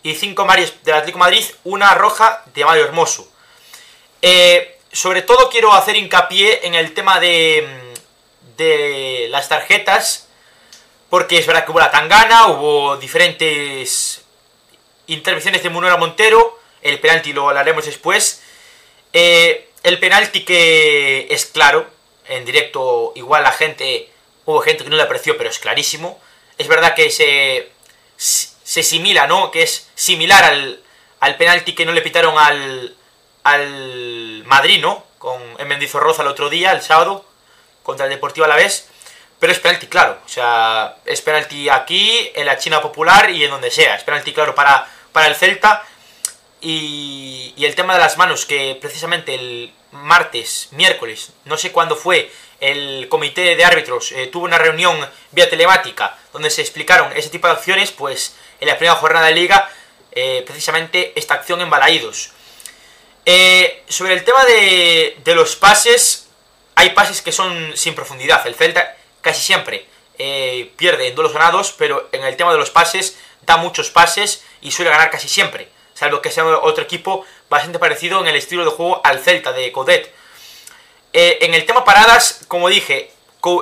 Y 0.02 0.16
5 0.16 0.44
marias 0.44 0.74
del 0.82 0.96
Atlético 0.96 1.20
Madrid, 1.20 1.44
una 1.62 1.94
roja 1.94 2.42
de 2.52 2.64
Mario 2.64 2.84
Hermoso. 2.84 3.30
Eh, 4.20 4.80
sobre 4.90 5.22
todo 5.22 5.48
quiero 5.50 5.72
hacer 5.72 5.94
hincapié 5.94 6.66
en 6.66 6.74
el 6.74 6.92
tema 6.92 7.20
de, 7.20 7.94
de 8.56 9.28
las 9.30 9.48
tarjetas. 9.48 10.26
Porque 11.08 11.38
es 11.38 11.46
verdad 11.46 11.64
que 11.64 11.70
hubo 11.70 11.78
la 11.78 11.90
tangana, 11.90 12.48
hubo 12.48 12.96
diferentes 12.96 14.24
intervenciones 15.08 15.62
de 15.62 15.68
Munera 15.68 15.96
Montero. 15.96 16.58
El 16.80 17.00
penalti 17.00 17.32
lo 17.32 17.48
hablaremos 17.48 17.84
después. 17.84 18.42
Eh, 19.12 19.68
el 19.82 19.98
penalti 19.98 20.44
que 20.44 21.26
es 21.30 21.46
claro. 21.46 21.86
En 22.28 22.44
directo 22.44 23.12
igual 23.16 23.42
la 23.42 23.52
gente... 23.52 24.10
Hubo 24.44 24.60
gente 24.62 24.82
que 24.82 24.88
no 24.88 24.96
le 24.96 25.02
apreció, 25.02 25.36
pero 25.36 25.50
es 25.50 25.58
clarísimo. 25.58 26.18
Es 26.56 26.68
verdad 26.68 26.94
que 26.94 27.10
se, 27.10 27.70
se 28.16 28.82
simila, 28.82 29.26
¿no? 29.26 29.50
Que 29.50 29.62
es 29.62 29.90
similar 29.94 30.42
al, 30.42 30.82
al 31.20 31.36
penalti 31.36 31.74
que 31.74 31.84
no 31.84 31.92
le 31.92 32.00
pitaron 32.00 32.38
al, 32.38 32.96
al 33.42 34.44
Madrid, 34.46 34.80
¿no? 34.80 35.04
Con, 35.18 35.42
en 35.58 35.68
Mendizorroza 35.68 36.22
el 36.22 36.28
otro 36.28 36.48
día, 36.48 36.72
el 36.72 36.80
sábado, 36.80 37.26
contra 37.82 38.06
el 38.06 38.12
Deportivo 38.12 38.46
Alavés. 38.46 38.88
Pero 39.38 39.52
es 39.52 39.58
penalti 39.58 39.86
claro, 39.86 40.18
o 40.24 40.28
sea, 40.28 40.96
es 41.04 41.20
penalti 41.20 41.68
aquí, 41.68 42.32
en 42.34 42.46
la 42.46 42.56
China 42.56 42.80
Popular 42.80 43.28
y 43.30 43.44
en 43.44 43.50
donde 43.50 43.70
sea. 43.70 43.96
Es 43.96 44.02
penalti 44.02 44.32
claro 44.32 44.54
para, 44.54 44.90
para 45.18 45.30
el 45.30 45.34
Celta. 45.34 45.84
Y, 46.60 47.54
y 47.56 47.64
el 47.64 47.74
tema 47.74 47.94
de 47.94 47.98
las 47.98 48.16
manos, 48.18 48.46
que 48.46 48.78
precisamente 48.80 49.34
el 49.34 49.72
martes, 49.90 50.68
miércoles, 50.70 51.32
no 51.44 51.56
sé 51.56 51.72
cuándo 51.72 51.96
fue, 51.96 52.30
el 52.60 53.08
comité 53.08 53.56
de 53.56 53.64
árbitros 53.64 54.12
eh, 54.12 54.28
tuvo 54.28 54.44
una 54.44 54.58
reunión 54.58 54.96
vía 55.32 55.50
telemática 55.50 56.16
donde 56.32 56.50
se 56.50 56.60
explicaron 56.60 57.12
ese 57.16 57.30
tipo 57.30 57.48
de 57.48 57.54
acciones, 57.54 57.90
pues 57.90 58.36
en 58.60 58.68
la 58.68 58.76
primera 58.76 58.94
jornada 58.94 59.26
de 59.26 59.34
liga, 59.34 59.68
eh, 60.12 60.44
precisamente 60.46 61.12
esta 61.16 61.34
acción 61.34 61.60
en 61.62 61.70
Balaídos. 61.70 62.30
Eh, 63.24 63.82
sobre 63.88 64.14
el 64.14 64.22
tema 64.22 64.44
de, 64.44 65.16
de, 65.24 65.34
los 65.34 65.56
pases, 65.56 66.28
hay 66.76 66.90
pases 66.90 67.22
que 67.22 67.32
son 67.32 67.76
sin 67.76 67.96
profundidad. 67.96 68.46
El 68.46 68.54
Celta 68.54 68.96
casi 69.20 69.42
siempre 69.42 69.86
pierde 70.76 71.06
en 71.06 71.14
duelos 71.14 71.32
ganados, 71.32 71.72
pero 71.78 72.08
en 72.10 72.24
el 72.24 72.36
tema 72.36 72.50
de 72.50 72.58
los 72.58 72.70
pases 72.70 73.16
da 73.48 73.56
muchos 73.56 73.90
pases 73.90 74.44
y 74.60 74.70
suele 74.70 74.90
ganar 74.90 75.10
casi 75.10 75.28
siempre. 75.28 75.68
Salvo 75.94 76.22
que 76.22 76.30
sea 76.30 76.46
otro 76.46 76.84
equipo 76.84 77.24
bastante 77.48 77.78
parecido 77.78 78.20
en 78.20 78.28
el 78.28 78.36
estilo 78.36 78.64
de 78.64 78.70
juego 78.70 79.00
al 79.02 79.18
Celta 79.18 79.52
de 79.52 79.72
Codet. 79.72 80.14
Eh, 81.12 81.38
en 81.40 81.54
el 81.54 81.64
tema 81.64 81.84
paradas, 81.84 82.44
como 82.46 82.68
dije, 82.68 83.10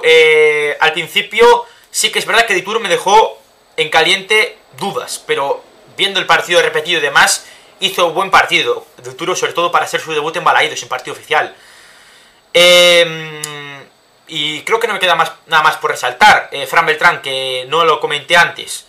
eh, 0.02 0.76
al 0.81 0.93
principio 0.93 1.64
sí 1.90 2.11
que 2.11 2.19
es 2.19 2.26
verdad 2.26 2.45
que 2.45 2.55
Dituro 2.55 2.81
me 2.81 2.88
dejó 2.88 3.40
en 3.76 3.88
caliente 3.88 4.59
dudas, 4.78 5.23
pero 5.26 5.62
viendo 5.97 6.19
el 6.21 6.26
partido 6.26 6.61
repetido 6.61 6.99
y 6.99 7.02
demás, 7.02 7.47
hizo 7.81 8.11
buen 8.11 8.31
partido. 8.31 8.85
Dituro 9.02 9.37
sobre 9.37 9.52
todo 9.52 9.71
para 9.71 9.85
hacer 9.85 10.00
su 10.00 10.12
debut 10.12 10.37
en 10.37 10.45
Balaídos, 10.45 10.83
en 10.83 10.88
partido 10.88 11.14
oficial. 11.14 11.55
Eh, 12.52 13.37
y 14.28 14.62
creo 14.62 14.81
que 14.81 14.88
no 14.88 14.95
me 14.95 15.00
queda 15.00 15.14
más, 15.14 15.33
nada 15.47 15.62
más 15.62 15.76
por 15.76 15.90
resaltar. 15.90 16.49
Eh, 16.50 16.66
Fran 16.66 16.87
Beltrán, 16.87 17.23
que 17.23 17.64
no 17.69 17.85
lo 17.85 18.00
comenté 18.00 18.37
antes, 18.37 18.87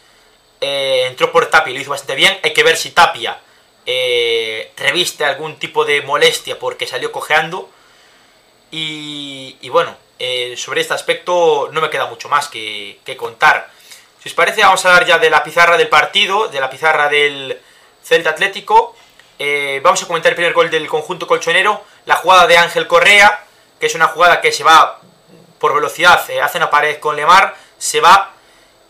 eh, 0.61 1.05
entró 1.07 1.31
por 1.31 1.45
Tapia 1.47 1.71
y 1.71 1.75
lo 1.75 1.81
hizo 1.81 1.91
bastante 1.91 2.15
bien. 2.15 2.37
Hay 2.43 2.53
que 2.53 2.63
ver 2.63 2.77
si 2.77 2.91
Tapia 2.91 3.39
eh, 3.85 4.71
reviste 4.77 5.23
algún 5.23 5.57
tipo 5.57 5.85
de 5.85 6.01
molestia 6.01 6.57
porque 6.59 6.87
salió 6.87 7.11
cojeando. 7.11 7.69
Y, 8.71 9.57
y 9.61 9.69
bueno, 9.69 9.95
eh, 10.19 10.55
sobre 10.57 10.81
este 10.81 10.93
aspecto 10.93 11.69
no 11.71 11.81
me 11.81 11.89
queda 11.89 12.07
mucho 12.07 12.29
más 12.29 12.47
que, 12.47 12.99
que, 13.05 13.15
contar. 13.15 13.69
Si 14.21 14.29
os 14.29 14.35
parece, 14.35 14.61
vamos 14.61 14.83
a 14.85 14.89
hablar 14.89 15.07
ya 15.07 15.19
de 15.19 15.29
la 15.29 15.43
pizarra 15.43 15.77
del 15.77 15.89
partido, 15.89 16.47
de 16.47 16.59
la 16.59 16.69
pizarra 16.69 17.07
del 17.07 17.59
Celta 18.03 18.31
Atlético. 18.31 18.95
Vamos 19.83 20.01
a 20.01 20.07
comentar 20.07 20.31
el 20.31 20.35
primer 20.35 20.53
gol 20.53 20.71
del 20.71 20.87
conjunto 20.87 21.27
colchonero, 21.27 21.83
la 22.05 22.15
jugada 22.15 22.47
de 22.47 22.57
Ángel 22.57 22.87
Correa, 22.87 23.45
que 23.79 23.85
es 23.85 23.93
una 23.93 24.07
jugada 24.07 24.41
que 24.41 24.51
se 24.51 24.63
va 24.63 24.99
por 25.59 25.75
velocidad, 25.75 26.19
hace 26.41 26.57
una 26.57 26.71
pared 26.71 26.99
con 26.99 27.15
Lemar, 27.15 27.55
se 27.77 28.01
va 28.01 28.33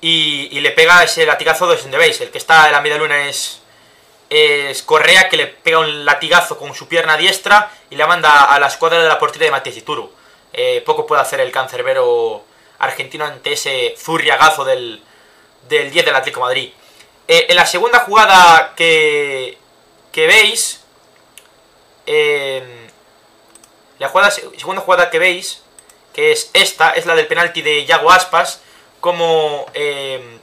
y, 0.01 0.60
le 0.60 0.72
pega 0.72 1.04
ese 1.04 1.25
latigazo 1.25 1.68
de 1.68 1.77
donde 1.77 1.98
veis. 1.98 2.20
El 2.22 2.30
que 2.30 2.38
está 2.38 2.68
en 2.68 2.74
la 2.74 2.82
media 2.82 2.98
luna 2.98 3.27
es, 3.27 3.62
es 4.30 4.84
Correa, 4.84 5.30
que 5.30 5.38
le 5.38 5.48
pega 5.48 5.80
un 5.80 6.06
latigazo 6.06 6.58
con 6.58 6.74
su 6.75 6.88
pierna 6.88 7.18
diestra 7.18 7.72
y 7.89 7.96
la 7.96 8.08
manda 8.08 8.46
a 8.46 8.60
la 8.60 8.68
escuadra 8.68 9.01
de 9.01 9.08
la 9.08 9.20
portería 9.20 9.48
de 9.48 9.51
Matías 9.51 9.77
Ituru. 9.77 10.12
Eh, 10.54 10.82
poco 10.86 11.06
puede 11.06 11.22
hacer 11.22 11.39
el 11.39 11.51
cancerbero 11.51 12.44
argentino 12.80 13.25
ante 13.25 13.54
ese 13.54 13.96
zurriagazo 13.98 14.63
del, 14.63 15.01
del 15.68 15.92
10 15.92 16.06
del 16.06 16.16
Atlético 16.16 16.42
Madrid. 16.42 16.72
Eh, 17.27 17.48
en 17.50 17.56
la 17.56 17.66
segunda 17.66 18.00
jugada 18.00 18.74
que, 18.75 19.58
que 20.12 20.27
veis, 20.27 20.82
eh, 22.06 22.89
la 24.00 24.10
jugada, 24.10 24.32
segunda 24.32 24.82
jugada 24.82 25.10
que 25.10 25.20
veis, 25.20 25.62
que 26.13 26.32
es 26.32 26.50
esta, 26.54 26.92
es 26.92 27.06
la 27.06 27.16
del 27.16 27.27
penalti 27.27 27.62
de 27.62 27.86
Yago 27.86 28.12
Aspas, 28.12 28.62
como 29.00 29.66
eh, 29.74 30.39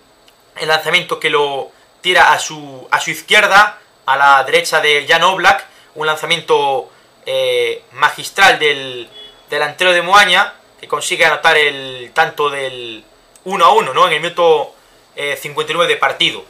el 0.56 0.68
lanzamiento 0.68 1.18
que 1.20 1.30
lo 1.30 1.70
tira 2.00 2.32
a 2.32 2.38
su, 2.38 2.86
a 2.90 3.00
su 3.00 3.10
izquierda, 3.10 3.78
a 4.06 4.16
la 4.16 4.44
derecha 4.44 4.80
de 4.80 5.06
Jan 5.08 5.22
Oblak, 5.22 5.66
un 5.94 6.06
lanzamiento 6.06 6.90
eh, 7.26 7.82
magistral 7.92 8.58
del 8.58 9.08
delantero 9.48 9.92
de 9.92 10.02
Moaña, 10.02 10.54
que 10.80 10.88
consigue 10.88 11.24
anotar 11.24 11.56
el 11.56 12.10
tanto 12.12 12.50
del 12.50 13.04
1 13.44 13.64
a 13.64 13.72
1, 13.72 13.94
¿no? 13.94 14.06
En 14.06 14.12
el 14.12 14.20
minuto 14.20 14.74
eh, 15.16 15.38
59 15.40 15.88
de 15.88 15.96
partido. 15.96 16.44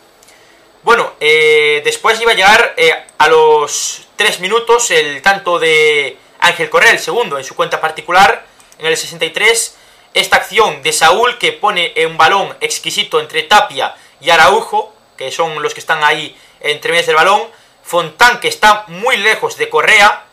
Bueno, 0.83 1.15
eh, 1.21 1.81
después 1.85 2.21
iba 2.21 2.33
a 2.33 2.35
llegar 2.35 2.75
a 3.19 3.29
los 3.29 4.09
3 4.17 4.41
minutos 4.41 4.91
el 4.91 5.23
tanto 5.23 5.59
de 5.59 6.19
Ángel 6.41 6.69
Correa, 6.69 6.91
el 6.91 6.99
segundo, 6.99 7.39
en 7.39 7.45
su 7.45 7.55
cuenta 7.55 7.81
particular, 7.81 8.45
en 8.79 8.87
el 8.87 8.97
63, 8.97 9.77
esta 10.15 10.37
acción 10.37 10.83
de 10.83 10.93
Saúl 10.93 11.39
que 11.39 11.53
pone 11.53 11.93
un 12.07 12.17
balón 12.17 12.57
exquisito 12.61 13.21
entre 13.21 13.43
Tapia 13.43 13.95
y 14.21 14.31
Araujo, 14.31 14.95
que 15.17 15.31
son 15.31 15.63
los 15.63 15.75
que 15.75 15.81
están 15.81 16.03
ahí 16.05 16.37
entre 16.61 16.93
medias 16.93 17.07
del 17.07 17.17
balón, 17.17 17.43
Fontán 17.83 18.41
que 18.41 18.49
está 18.49 18.85
muy 18.89 19.19
lejos 19.19 19.59
de 19.59 19.69
Correa, 19.69 20.25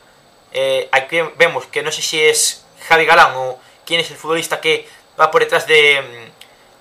eh, 0.53 0.87
aquí 0.91 1.19
vemos 1.37 1.65
que 1.65 1.83
no 1.83 1.91
sé 1.91 2.01
si 2.01 2.21
es 2.21 2.65
Javi 2.87 3.05
Galán 3.05 3.33
o 3.35 3.59
quién 3.85 3.99
es 3.99 4.09
el 4.11 4.17
futbolista 4.17 4.61
que 4.61 4.87
va 5.19 5.31
por 5.31 5.41
detrás 5.41 5.67
de, 5.67 6.31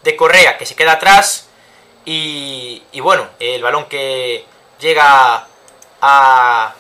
de 0.03 0.17
Correa, 0.17 0.59
que 0.59 0.67
se 0.67 0.77
queda 0.77 0.93
atrás, 0.93 1.49
y, 2.05 2.83
y 2.93 3.01
bueno, 3.01 3.29
el 3.41 3.63
balón 3.63 3.87
que 3.87 4.45
llega 4.79 5.47
a, 6.01 6.75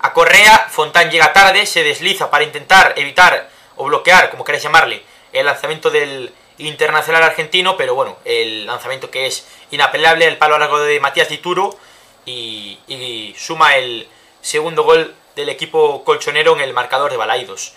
a 0.00 0.12
Correa, 0.12 0.68
Fontán 0.70 1.10
llega 1.10 1.32
tarde, 1.32 1.66
se 1.66 1.82
desliza 1.82 2.30
para 2.30 2.44
intentar 2.44 2.94
evitar 2.96 3.50
o 3.76 3.84
bloquear, 3.84 4.30
como 4.30 4.44
queráis 4.44 4.62
llamarle, 4.62 5.02
el 5.32 5.46
lanzamiento 5.46 5.90
del 5.90 6.32
internacional 6.58 7.22
argentino, 7.22 7.76
pero 7.76 7.94
bueno, 7.94 8.18
el 8.24 8.66
lanzamiento 8.66 9.10
que 9.10 9.26
es 9.26 9.46
inapelable, 9.70 10.26
el 10.26 10.38
palo 10.38 10.58
largo 10.58 10.78
de 10.80 11.00
Matías 11.00 11.28
Dituro 11.28 11.76
y, 12.24 12.78
y 12.86 13.34
suma 13.38 13.76
el 13.76 14.06
segundo 14.40 14.82
gol 14.82 15.14
del 15.34 15.48
equipo 15.48 16.04
colchonero 16.04 16.54
en 16.54 16.60
el 16.60 16.72
marcador 16.72 17.10
de 17.10 17.16
Balaidos. 17.16 17.74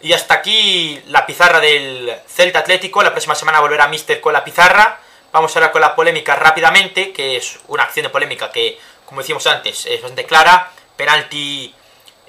Y 0.00 0.12
hasta 0.12 0.34
aquí 0.34 1.00
la 1.06 1.26
pizarra 1.26 1.60
del 1.60 2.14
Celta 2.26 2.58
Atlético, 2.58 3.02
la 3.02 3.10
próxima 3.10 3.34
semana 3.34 3.60
volverá 3.60 3.88
Mister 3.88 4.20
con 4.20 4.32
la 4.32 4.44
pizarra. 4.44 5.00
Vamos 5.32 5.54
ahora 5.56 5.72
con 5.72 5.80
la 5.80 5.94
polémica 5.94 6.36
rápidamente, 6.36 7.12
que 7.12 7.36
es 7.36 7.58
una 7.68 7.84
acción 7.84 8.04
de 8.04 8.10
polémica 8.10 8.50
que, 8.52 8.78
como 9.04 9.20
decíamos 9.20 9.46
antes, 9.46 9.86
es 9.86 10.00
bastante 10.00 10.24
clara. 10.24 10.72
Penalti 10.96 11.74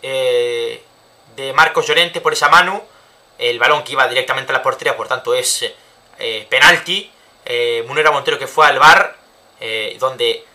eh, 0.02 0.82
de 1.36 1.54
Marcos 1.54 1.88
Llorente 1.88 2.22
por 2.22 2.34
esa 2.34 2.50
mano 2.50 2.84
el 3.38 3.60
balón 3.60 3.84
que 3.84 3.94
iba 3.94 4.08
directamente 4.08 4.52
a 4.52 4.54
la 4.54 4.64
portería, 4.64 4.96
por 4.96 5.08
tanto 5.08 5.34
es 5.34 5.66
eh, 6.18 6.48
penalti. 6.50 7.12
Eh, 7.46 7.84
Munera 7.88 8.12
Montero 8.12 8.40
que 8.40 8.48
fue 8.48 8.66
al 8.66 8.80
bar, 8.80 9.16
eh, 9.60 9.98
donde 10.00 10.46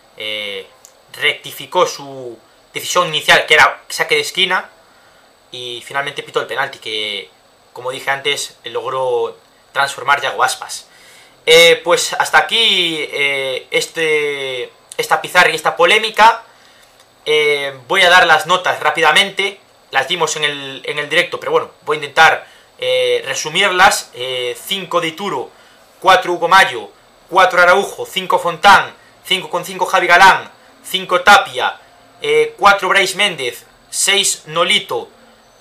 rectificó 1.12 1.86
su 1.86 2.38
decisión 2.74 3.08
inicial, 3.08 3.46
que 3.46 3.54
era 3.54 3.82
saque 3.88 4.16
de 4.16 4.20
esquina, 4.20 4.68
y 5.50 5.82
finalmente 5.84 6.22
pitó 6.22 6.40
el 6.40 6.46
penalti, 6.46 6.78
que 6.78 7.30
como 7.72 7.90
dije 7.90 8.10
antes, 8.10 8.58
logró 8.64 9.36
transformar 9.72 10.20
Yago 10.20 10.42
Aspas. 10.42 10.88
Pues 11.84 12.12
hasta 12.12 12.38
aquí 12.38 13.08
este, 13.70 14.70
esta 14.98 15.22
pizarra 15.22 15.50
y 15.50 15.54
esta 15.54 15.74
polémica. 15.76 16.44
voy 17.88 18.02
a 18.02 18.10
dar 18.10 18.26
las 18.26 18.46
notas 18.46 18.78
rápidamente, 18.80 19.58
las 19.90 20.06
dimos 20.06 20.36
en 20.36 20.44
el, 20.44 20.82
en 20.84 20.98
el 20.98 21.08
directo, 21.08 21.40
pero 21.40 21.52
bueno, 21.52 21.70
voy 21.82 21.96
a 21.96 22.00
intentar 22.00 22.46
eh, 22.80 23.22
resumirlas, 23.26 24.10
5 24.12 24.16
eh, 24.16 25.00
de 25.00 25.08
Ituro, 25.08 25.50
4 26.00 26.32
Hugo 26.32 26.48
Mayo, 26.48 26.90
4 27.28 27.60
Araujo, 27.60 28.06
5 28.06 28.38
Fontán, 28.38 28.94
5 29.24 29.50
con 29.50 29.64
5 29.64 29.86
Javi 29.86 30.06
Galán, 30.06 30.50
5 30.82 31.20
Tapia, 31.20 31.78
eh, 32.22 32.54
4 32.58 32.88
Brais 32.88 33.14
Méndez, 33.16 33.66
6 33.90 34.44
Nolito, 34.46 35.08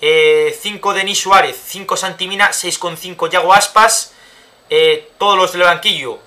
eh, 0.00 0.94
Denis 0.94 1.18
Suárez, 1.18 1.60
5 1.68 1.96
Santimina, 1.96 2.52
6 2.52 2.78
con 2.78 2.96
5 2.96 3.28
Yago 3.28 3.52
Aspas, 3.52 4.14
eh, 4.70 5.10
todos 5.18 5.36
los 5.36 5.52
del 5.52 5.62
banquillo 5.62 6.18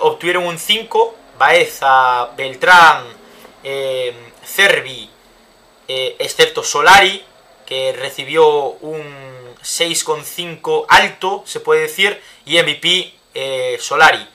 obtuvieron 0.00 0.46
un 0.46 0.58
5, 0.58 1.14
Baeza, 1.38 2.26
Beltrán, 2.36 3.04
Cervi, 4.44 5.08
excepto 5.86 6.64
Solari, 6.64 7.24
que 7.64 7.92
recibió 7.92 8.48
un 8.48 9.39
6,5 9.62 10.86
alto, 10.88 11.42
se 11.46 11.60
puede 11.60 11.82
decir, 11.82 12.20
y 12.44 12.60
MVP 12.60 13.14
eh, 13.34 13.78
Solari. 13.80 14.26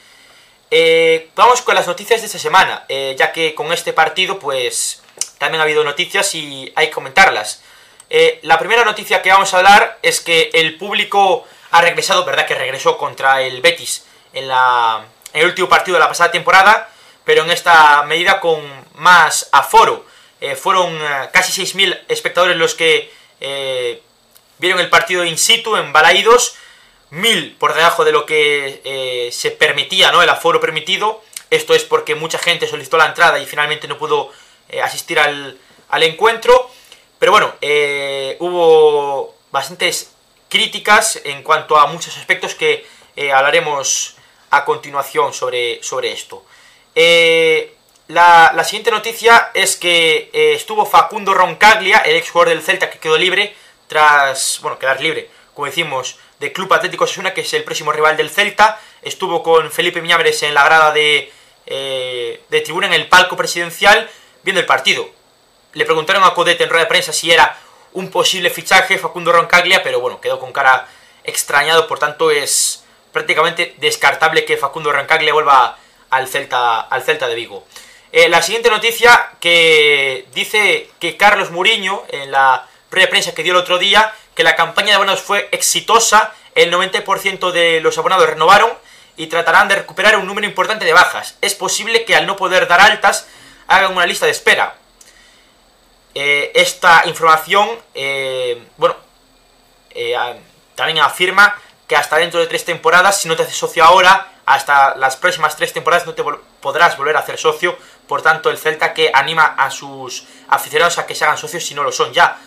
Eh, 0.71 1.29
vamos 1.35 1.61
con 1.61 1.75
las 1.75 1.87
noticias 1.87 2.21
de 2.21 2.27
esta 2.27 2.39
semana, 2.39 2.85
eh, 2.89 3.15
ya 3.17 3.31
que 3.31 3.53
con 3.53 3.71
este 3.71 3.93
partido 3.93 4.39
pues 4.39 5.03
también 5.37 5.59
ha 5.61 5.63
habido 5.63 5.83
noticias 5.83 6.33
y 6.35 6.71
hay 6.75 6.87
que 6.87 6.93
comentarlas. 6.93 7.61
La 8.43 8.57
primera 8.59 8.85
noticia 8.85 9.21
que 9.21 9.29
vamos 9.29 9.53
a 9.53 9.57
hablar 9.57 9.99
es 10.01 10.21
que 10.21 10.49
el 10.53 10.77
público 10.77 11.45
ha 11.71 11.81
regresado, 11.81 12.23
verdad 12.23 12.45
que 12.45 12.55
regresó 12.55 12.97
contra 12.97 13.41
el 13.41 13.61
Betis 13.61 14.05
en, 14.31 14.47
la, 14.47 15.05
en 15.33 15.41
el 15.41 15.47
último 15.47 15.67
partido 15.67 15.95
de 15.95 15.99
la 15.99 16.07
pasada 16.07 16.31
temporada, 16.31 16.89
pero 17.25 17.43
en 17.43 17.51
esta 17.51 18.03
medida 18.03 18.39
con 18.39 18.61
más 18.93 19.49
aforo. 19.51 20.05
Fueron 20.61 20.97
casi 21.33 21.61
6.000 21.61 22.03
espectadores 22.07 22.55
los 22.55 22.75
que 22.75 23.11
vieron 24.59 24.79
el 24.79 24.89
partido 24.89 25.23
in 25.23 25.37
situ 25.37 25.75
en 25.75 25.93
Balaídos, 25.93 26.55
1.000 27.11 27.57
por 27.57 27.73
debajo 27.73 28.03
de 28.03 28.11
lo 28.11 28.25
que 28.25 29.29
se 29.31 29.51
permitía, 29.51 30.11
¿no? 30.11 30.21
el 30.21 30.29
aforo 30.29 30.59
permitido. 30.59 31.21
Esto 31.49 31.73
es 31.75 31.83
porque 31.83 32.15
mucha 32.15 32.39
gente 32.39 32.67
solicitó 32.67 32.97
la 32.97 33.05
entrada 33.05 33.39
y 33.39 33.45
finalmente 33.45 33.87
no 33.87 33.97
pudo 33.97 34.31
asistir 34.83 35.19
al, 35.19 35.57
al, 35.89 36.03
encuentro. 36.03 36.69
Pero 37.19 37.31
bueno, 37.31 37.53
hubo 38.39 39.35
bastantes 39.51 40.11
críticas 40.49 41.21
en 41.23 41.43
cuanto 41.43 41.77
a 41.77 41.87
muchos 41.87 42.17
aspectos 42.17 42.55
que 42.55 42.85
hablaremos 43.33 44.15
a 44.49 44.65
continuación 44.65 45.33
sobre, 45.33 45.81
sobre 45.83 46.11
esto. 46.11 46.43
La, 48.07 48.63
siguiente 48.63 48.91
noticia 48.91 49.49
es 49.55 49.75
que 49.75 50.29
eh, 50.31 50.53
estuvo 50.53 50.85
Facundo 50.85 51.33
Roncaglia, 51.33 51.99
el 51.99 52.17
ex 52.17 52.29
jugador 52.29 52.53
del 52.53 52.61
Celta 52.61 52.91
que 52.91 52.99
quedó 52.99 53.17
libre 53.17 53.55
tras, 53.87 54.59
bueno, 54.61 54.79
quedar 54.79 55.01
libre, 55.01 55.29
como 55.53 55.67
decimos, 55.67 56.17
de 56.39 56.51
Club 56.51 56.73
Atlético 56.73 57.07
Sasuna, 57.07 57.33
que 57.33 57.41
es 57.41 57.53
el 57.53 57.63
próximo 57.63 57.91
rival 57.91 58.17
del 58.17 58.29
Celta. 58.29 58.79
Estuvo 59.01 59.41
con 59.43 59.71
Felipe 59.71 60.01
Miñámeres 60.01 60.43
en 60.43 60.53
la 60.53 60.63
grada 60.63 60.91
de, 60.91 61.31
eh, 61.65 62.41
de 62.49 62.61
tribuna 62.61 62.87
en 62.87 62.93
el 62.93 63.07
palco 63.07 63.37
presidencial 63.37 64.09
viendo 64.43 64.59
el 64.59 64.65
partido. 64.65 65.09
Le 65.73 65.85
preguntaron 65.85 66.23
a 66.23 66.33
Codet 66.33 66.59
en 66.61 66.69
rueda 66.69 66.83
de 66.83 66.89
prensa 66.89 67.13
si 67.13 67.31
era 67.31 67.57
un 67.93 68.09
posible 68.11 68.49
fichaje 68.49 68.97
Facundo 68.97 69.31
Roncaglia, 69.31 69.81
pero 69.81 69.99
bueno, 69.99 70.21
quedó 70.21 70.39
con 70.39 70.51
cara 70.51 70.87
extrañado, 71.23 71.87
por 71.87 71.99
tanto 71.99 72.31
es 72.31 72.83
prácticamente 73.11 73.75
descartable 73.77 74.45
que 74.45 74.57
Facundo 74.57 74.91
Roncaglia 74.91 75.33
vuelva 75.33 75.77
al 76.09 76.27
Celta, 76.27 76.81
al 76.81 77.03
Celta 77.03 77.27
de 77.27 77.35
Vigo. 77.35 77.65
Eh, 78.11 78.29
la 78.29 78.41
siguiente 78.41 78.69
noticia 78.69 79.31
que 79.39 80.25
dice 80.33 80.89
que 80.99 81.17
Carlos 81.17 81.51
Muriño, 81.51 82.03
en 82.09 82.31
la 82.31 82.67
rueda 82.91 83.09
prensa 83.09 83.33
que 83.33 83.43
dio 83.43 83.53
el 83.53 83.59
otro 83.59 83.77
día, 83.77 84.13
que 84.33 84.43
la 84.43 84.55
campaña 84.55 84.89
de 84.89 84.93
abonados 84.95 85.21
fue 85.21 85.49
exitosa, 85.51 86.33
el 86.53 86.71
90% 86.71 87.51
de 87.51 87.81
los 87.81 87.97
abonados 87.97 88.27
renovaron 88.27 88.71
y 89.17 89.27
tratarán 89.27 89.67
de 89.67 89.75
recuperar 89.75 90.17
un 90.17 90.27
número 90.27 90.47
importante 90.47 90.85
de 90.85 90.93
bajas. 90.93 91.37
Es 91.41 91.53
posible 91.53 92.05
que 92.05 92.15
al 92.15 92.25
no 92.25 92.35
poder 92.35 92.67
dar 92.67 92.81
altas 92.81 93.27
hagan 93.67 93.93
una 93.93 94.05
lista 94.05 94.25
de 94.25 94.31
espera. 94.31 94.75
Eh, 96.13 96.51
esta 96.55 97.03
información, 97.05 97.69
eh, 97.93 98.63
bueno, 98.77 98.95
también 100.75 100.99
afirma 100.99 101.55
que 101.87 101.95
hasta 101.95 102.17
dentro 102.17 102.39
de 102.39 102.47
tres 102.47 102.65
temporadas, 102.65 103.21
si 103.21 103.27
no 103.27 103.35
te 103.35 103.43
haces 103.43 103.55
socio 103.55 103.83
ahora, 103.83 104.31
hasta 104.45 104.95
las 104.95 105.15
próximas 105.15 105.55
tres 105.55 105.73
temporadas 105.73 106.05
no 106.05 106.13
te 106.13 106.23
podrás 106.61 106.97
volver 106.97 107.15
a 107.15 107.19
hacer 107.19 107.37
socio 107.37 107.77
por 108.07 108.21
tanto, 108.21 108.49
el 108.49 108.57
Celta 108.57 108.93
que 108.93 109.11
anima 109.13 109.55
a 109.57 109.71
sus 109.71 110.25
aficionados 110.47 110.97
a 110.97 111.05
que 111.05 111.15
se 111.15 111.25
hagan 111.25 111.37
socios 111.37 111.65
si 111.65 111.73
no 111.73 111.83
lo 111.83 111.91
son 111.91 112.13
ya. 112.13 112.37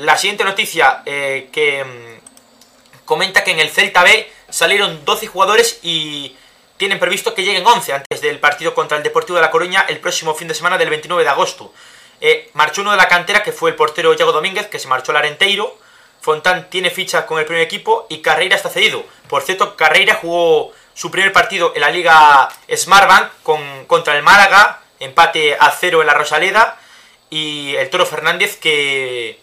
La 0.00 0.16
siguiente 0.16 0.44
noticia 0.44 1.02
eh, 1.04 1.50
que 1.52 1.84
mm, 1.84 3.04
comenta 3.04 3.44
que 3.44 3.50
en 3.50 3.60
el 3.60 3.68
Celta 3.68 4.02
B 4.02 4.32
salieron 4.48 5.04
12 5.04 5.26
jugadores 5.26 5.78
y 5.82 6.34
tienen 6.78 6.98
previsto 6.98 7.34
que 7.34 7.42
lleguen 7.42 7.66
11 7.66 7.92
antes 7.92 8.22
del 8.22 8.38
partido 8.38 8.72
contra 8.72 8.96
el 8.96 9.02
Deportivo 9.02 9.36
de 9.36 9.42
La 9.42 9.50
Coruña 9.50 9.84
el 9.90 9.98
próximo 9.98 10.34
fin 10.34 10.48
de 10.48 10.54
semana 10.54 10.78
del 10.78 10.88
29 10.88 11.22
de 11.22 11.28
agosto. 11.28 11.74
Eh, 12.22 12.48
marchó 12.54 12.80
uno 12.80 12.92
de 12.92 12.96
la 12.96 13.08
cantera 13.08 13.42
que 13.42 13.52
fue 13.52 13.68
el 13.68 13.76
portero 13.76 14.14
Yago 14.14 14.32
Domínguez, 14.32 14.68
que 14.68 14.78
se 14.78 14.88
marchó 14.88 15.12
al 15.12 15.18
Arenteiro. 15.18 15.76
Fontán 16.22 16.70
tiene 16.70 16.88
ficha 16.88 17.26
con 17.26 17.38
el 17.38 17.44
primer 17.44 17.62
equipo 17.62 18.06
y 18.08 18.22
Carreira 18.22 18.56
está 18.56 18.70
cedido. 18.70 19.04
Por 19.28 19.42
cierto, 19.42 19.76
Carreira 19.76 20.14
jugó 20.14 20.72
su 20.94 21.10
primer 21.10 21.34
partido 21.34 21.74
en 21.74 21.82
la 21.82 21.90
Liga 21.90 22.48
Smartbank 22.74 23.32
con, 23.42 23.84
contra 23.84 24.16
el 24.16 24.22
Málaga, 24.22 24.80
empate 24.98 25.58
a 25.60 25.70
cero 25.78 26.00
en 26.00 26.06
la 26.06 26.14
Rosaleda, 26.14 26.80
y 27.28 27.74
el 27.76 27.90
Toro 27.90 28.06
Fernández 28.06 28.56
que, 28.56 29.38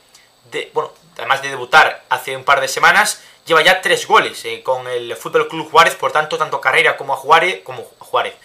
bueno, 0.73 0.91
además 1.17 1.41
de 1.41 1.49
debutar 1.49 2.03
hace 2.09 2.35
un 2.35 2.43
par 2.43 2.61
de 2.61 2.67
semanas, 2.67 3.21
lleva 3.45 3.61
ya 3.61 3.81
tres 3.81 4.07
goles 4.07 4.43
eh, 4.45 4.61
con 4.63 4.87
el 4.87 5.15
Fútbol 5.15 5.47
Club 5.47 5.69
Juárez, 5.71 5.95
por 5.95 6.11
tanto, 6.11 6.37
tanto 6.37 6.61
Carrera 6.61 6.97
como 6.97 7.13
a 7.13 7.17
Juárez, 7.17 7.61
como 7.63 7.87
a 7.99 8.05
Juárez, 8.05 8.35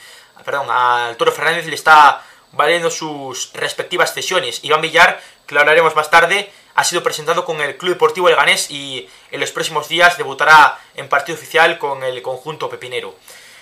perdón, 0.44 0.66
al 0.70 1.16
Toro 1.16 1.32
Fernández 1.32 1.66
le 1.66 1.74
está 1.74 2.22
valiendo 2.52 2.90
sus 2.90 3.52
respectivas 3.54 4.14
cesiones. 4.14 4.60
Iván 4.62 4.80
Villar, 4.80 5.20
que 5.46 5.54
lo 5.54 5.60
hablaremos 5.60 5.96
más 5.96 6.10
tarde, 6.10 6.52
ha 6.74 6.84
sido 6.84 7.02
presentado 7.02 7.44
con 7.44 7.60
el 7.60 7.76
Club 7.76 7.92
Deportivo 7.92 8.28
Leganés 8.28 8.70
y 8.70 9.08
en 9.30 9.40
los 9.40 9.50
próximos 9.50 9.88
días 9.88 10.16
debutará 10.16 10.78
en 10.94 11.08
partido 11.08 11.36
oficial 11.36 11.78
con 11.78 12.02
el 12.02 12.22
conjunto 12.22 12.68
pepinero. 12.68 13.14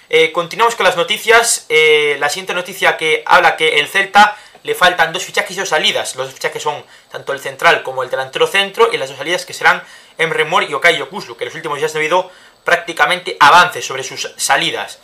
Eh, 0.09 0.33
continuamos 0.33 0.75
con 0.75 0.85
las 0.85 0.97
noticias. 0.97 1.67
Eh, 1.69 2.17
la 2.19 2.29
siguiente 2.29 2.55
noticia 2.55 2.97
que 2.97 3.23
habla 3.27 3.57
que 3.57 3.79
el 3.79 3.87
Celta 3.87 4.37
le 4.63 4.75
faltan 4.75 5.13
dos 5.13 5.25
fichajes 5.25 5.57
y 5.57 5.61
dos 5.61 5.69
salidas. 5.69 6.17
Los 6.17 6.27
dos 6.27 6.35
fichajes 6.35 6.63
son 6.63 6.85
tanto 7.11 7.33
el 7.33 7.41
central 7.41 7.83
como 7.83 8.03
el 8.03 8.11
delantero 8.11 8.47
centro 8.47 8.91
y 8.93 8.97
las 8.97 9.09
dos 9.09 9.19
salidas 9.19 9.45
que 9.45 9.53
serán 9.53 9.83
Emre 10.19 10.45
Mor 10.45 10.65
y 10.65 10.75
Okayo 10.75 11.09
Kuslu, 11.09 11.37
que 11.37 11.45
en 11.45 11.49
los 11.49 11.55
últimos 11.57 11.79
días 11.79 11.95
ha 11.95 11.99
habido 11.99 12.31
prácticamente 12.65 13.37
avances 13.41 13.87
sobre 13.87 14.05
sus 14.05 14.33
salidas. 14.37 14.99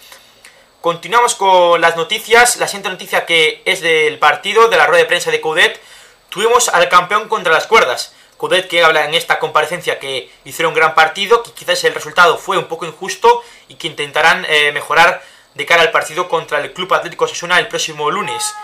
Continuamos 0.80 1.34
con 1.34 1.80
las 1.80 1.96
noticias. 1.96 2.56
La 2.58 2.68
siguiente 2.68 2.90
noticia 2.90 3.26
que 3.26 3.62
es 3.64 3.80
del 3.80 4.18
partido, 4.18 4.68
de 4.68 4.76
la 4.76 4.86
rueda 4.86 5.02
de 5.02 5.08
prensa 5.08 5.30
de 5.30 5.40
Coudet, 5.40 5.80
Tuvimos 6.28 6.68
al 6.68 6.88
campeón 6.90 7.28
contra 7.28 7.52
las 7.52 7.66
cuerdas. 7.66 8.12
Coudet 8.36 8.68
que 8.68 8.84
habla 8.84 9.06
en 9.06 9.14
esta 9.14 9.38
comparecencia 9.38 9.98
que 9.98 10.30
hicieron 10.44 10.72
un 10.72 10.76
gran 10.76 10.94
partido, 10.94 11.42
que 11.42 11.52
quizás 11.52 11.82
el 11.84 11.94
resultado 11.94 12.36
fue 12.36 12.58
un 12.58 12.66
poco 12.66 12.84
injusto 12.84 13.42
y 13.68 13.76
que 13.76 13.86
intentarán 13.86 14.44
eh, 14.48 14.70
mejorar 14.72 15.22
de 15.54 15.64
cara 15.64 15.80
al 15.80 15.90
partido 15.90 16.28
contra 16.28 16.60
el 16.60 16.74
Club 16.74 16.92
Atlético 16.92 17.26
Sasuna 17.26 17.58
el 17.58 17.68
próximo 17.68 18.10
lunes. 18.10 18.54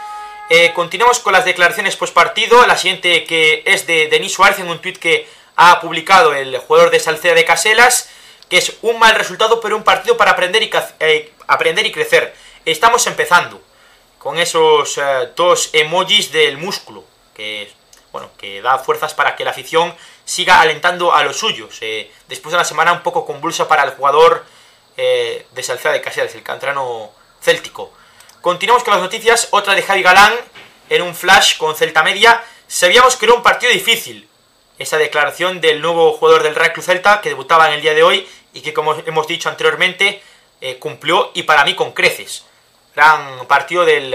Eh, 0.54 0.74
continuamos 0.74 1.18
con 1.18 1.32
las 1.32 1.46
declaraciones 1.46 1.96
post 1.96 2.12
partido. 2.12 2.66
La 2.66 2.76
siguiente 2.76 3.24
que 3.24 3.62
es 3.64 3.86
de 3.86 4.08
Denis 4.08 4.34
Suárez 4.34 4.58
en 4.58 4.68
un 4.68 4.82
tuit 4.82 4.98
que 4.98 5.26
ha 5.56 5.80
publicado 5.80 6.34
el 6.34 6.58
jugador 6.58 6.90
de 6.90 7.00
Salceda 7.00 7.32
de 7.32 7.46
Caselas, 7.46 8.10
que 8.50 8.58
es 8.58 8.76
un 8.82 8.98
mal 8.98 9.14
resultado 9.14 9.62
pero 9.62 9.78
un 9.78 9.82
partido 9.82 10.18
para 10.18 10.32
aprender 10.32 10.62
y, 10.62 10.70
eh, 11.00 11.32
aprender 11.46 11.86
y 11.86 11.90
crecer. 11.90 12.34
Estamos 12.66 13.06
empezando 13.06 13.62
con 14.18 14.38
esos 14.38 15.00
dos 15.36 15.70
emojis 15.72 16.32
del 16.32 16.58
músculo 16.58 17.02
que, 17.34 17.72
bueno, 18.12 18.28
que 18.36 18.60
da 18.60 18.78
fuerzas 18.78 19.14
para 19.14 19.36
que 19.36 19.46
la 19.46 19.52
afición 19.52 19.96
siga 20.26 20.60
alentando 20.60 21.14
a 21.14 21.24
los 21.24 21.38
suyos. 21.38 21.78
Eh, 21.80 22.12
después 22.28 22.52
de 22.52 22.58
una 22.58 22.66
semana 22.66 22.92
un 22.92 23.02
poco 23.02 23.24
convulsa 23.24 23.68
para 23.68 23.84
el 23.84 23.92
jugador 23.92 24.44
eh, 24.98 25.46
de 25.50 25.62
Salceda 25.62 25.94
de 25.94 26.02
Caseras, 26.02 26.34
el 26.34 26.42
cantrano 26.42 27.10
céltico. 27.40 27.94
Continuamos 28.42 28.82
con 28.82 28.94
las 28.94 29.02
noticias, 29.04 29.46
otra 29.52 29.76
de 29.76 29.84
Javi 29.84 30.02
Galán, 30.02 30.34
en 30.90 31.02
un 31.02 31.14
flash 31.14 31.56
con 31.58 31.76
Celta 31.76 32.02
Media. 32.02 32.42
Sabíamos 32.66 33.14
que 33.14 33.26
era 33.26 33.34
un 33.34 33.42
partido 33.44 33.70
difícil. 33.70 34.28
Esa 34.80 34.98
declaración 34.98 35.60
del 35.60 35.80
nuevo 35.80 36.14
jugador 36.14 36.42
del 36.42 36.56
Real 36.56 36.72
Club 36.72 36.84
Celta, 36.84 37.20
que 37.20 37.28
debutaba 37.28 37.68
en 37.68 37.74
el 37.74 37.82
día 37.82 37.94
de 37.94 38.02
hoy 38.02 38.28
y 38.52 38.62
que, 38.62 38.74
como 38.74 38.94
hemos 38.94 39.28
dicho 39.28 39.48
anteriormente, 39.48 40.20
eh, 40.60 40.76
cumplió 40.80 41.30
y 41.34 41.44
para 41.44 41.64
mí 41.64 41.76
con 41.76 41.92
creces. 41.92 42.44
Gran 42.96 43.46
partido 43.46 43.84
del 43.84 44.12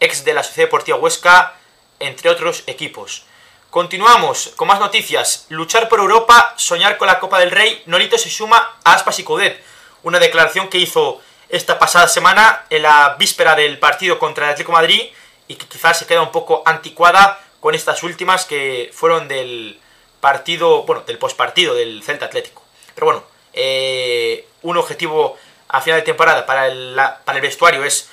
ex 0.00 0.24
de 0.24 0.32
la 0.32 0.42
Sociedad 0.42 0.68
Deportiva 0.68 0.96
Huesca, 0.96 1.52
entre 2.00 2.30
otros 2.30 2.62
equipos. 2.66 3.26
Continuamos 3.68 4.54
con 4.56 4.68
más 4.68 4.80
noticias. 4.80 5.44
Luchar 5.50 5.90
por 5.90 5.98
Europa, 5.98 6.54
soñar 6.56 6.96
con 6.96 7.08
la 7.08 7.20
Copa 7.20 7.40
del 7.40 7.50
Rey. 7.50 7.82
Nolito 7.84 8.16
se 8.16 8.30
suma 8.30 8.78
a 8.84 8.94
Aspas 8.94 9.18
y 9.18 9.22
Codet. 9.22 9.62
Una 10.02 10.18
declaración 10.18 10.70
que 10.70 10.78
hizo 10.78 11.20
esta 11.48 11.78
pasada 11.78 12.08
semana 12.08 12.64
en 12.70 12.82
la 12.82 13.16
víspera 13.18 13.54
del 13.54 13.78
partido 13.78 14.18
contra 14.18 14.46
el 14.46 14.52
Atlético 14.52 14.72
Madrid 14.72 15.02
y 15.48 15.54
que 15.54 15.66
quizás 15.66 15.98
se 15.98 16.06
queda 16.06 16.22
un 16.22 16.32
poco 16.32 16.62
anticuada 16.66 17.40
con 17.60 17.74
estas 17.74 18.02
últimas 18.02 18.44
que 18.44 18.90
fueron 18.92 19.28
del 19.28 19.80
partido, 20.20 20.82
bueno, 20.84 21.02
del 21.02 21.18
postpartido 21.18 21.74
del 21.74 22.02
Celta 22.02 22.26
Atlético. 22.26 22.62
Pero 22.94 23.06
bueno, 23.06 23.24
eh, 23.52 24.46
un 24.62 24.76
objetivo 24.76 25.36
a 25.68 25.80
final 25.80 26.00
de 26.00 26.06
temporada 26.06 26.46
para 26.46 26.68
el, 26.68 26.96
para 27.24 27.38
el 27.38 27.42
vestuario 27.42 27.84
es 27.84 28.10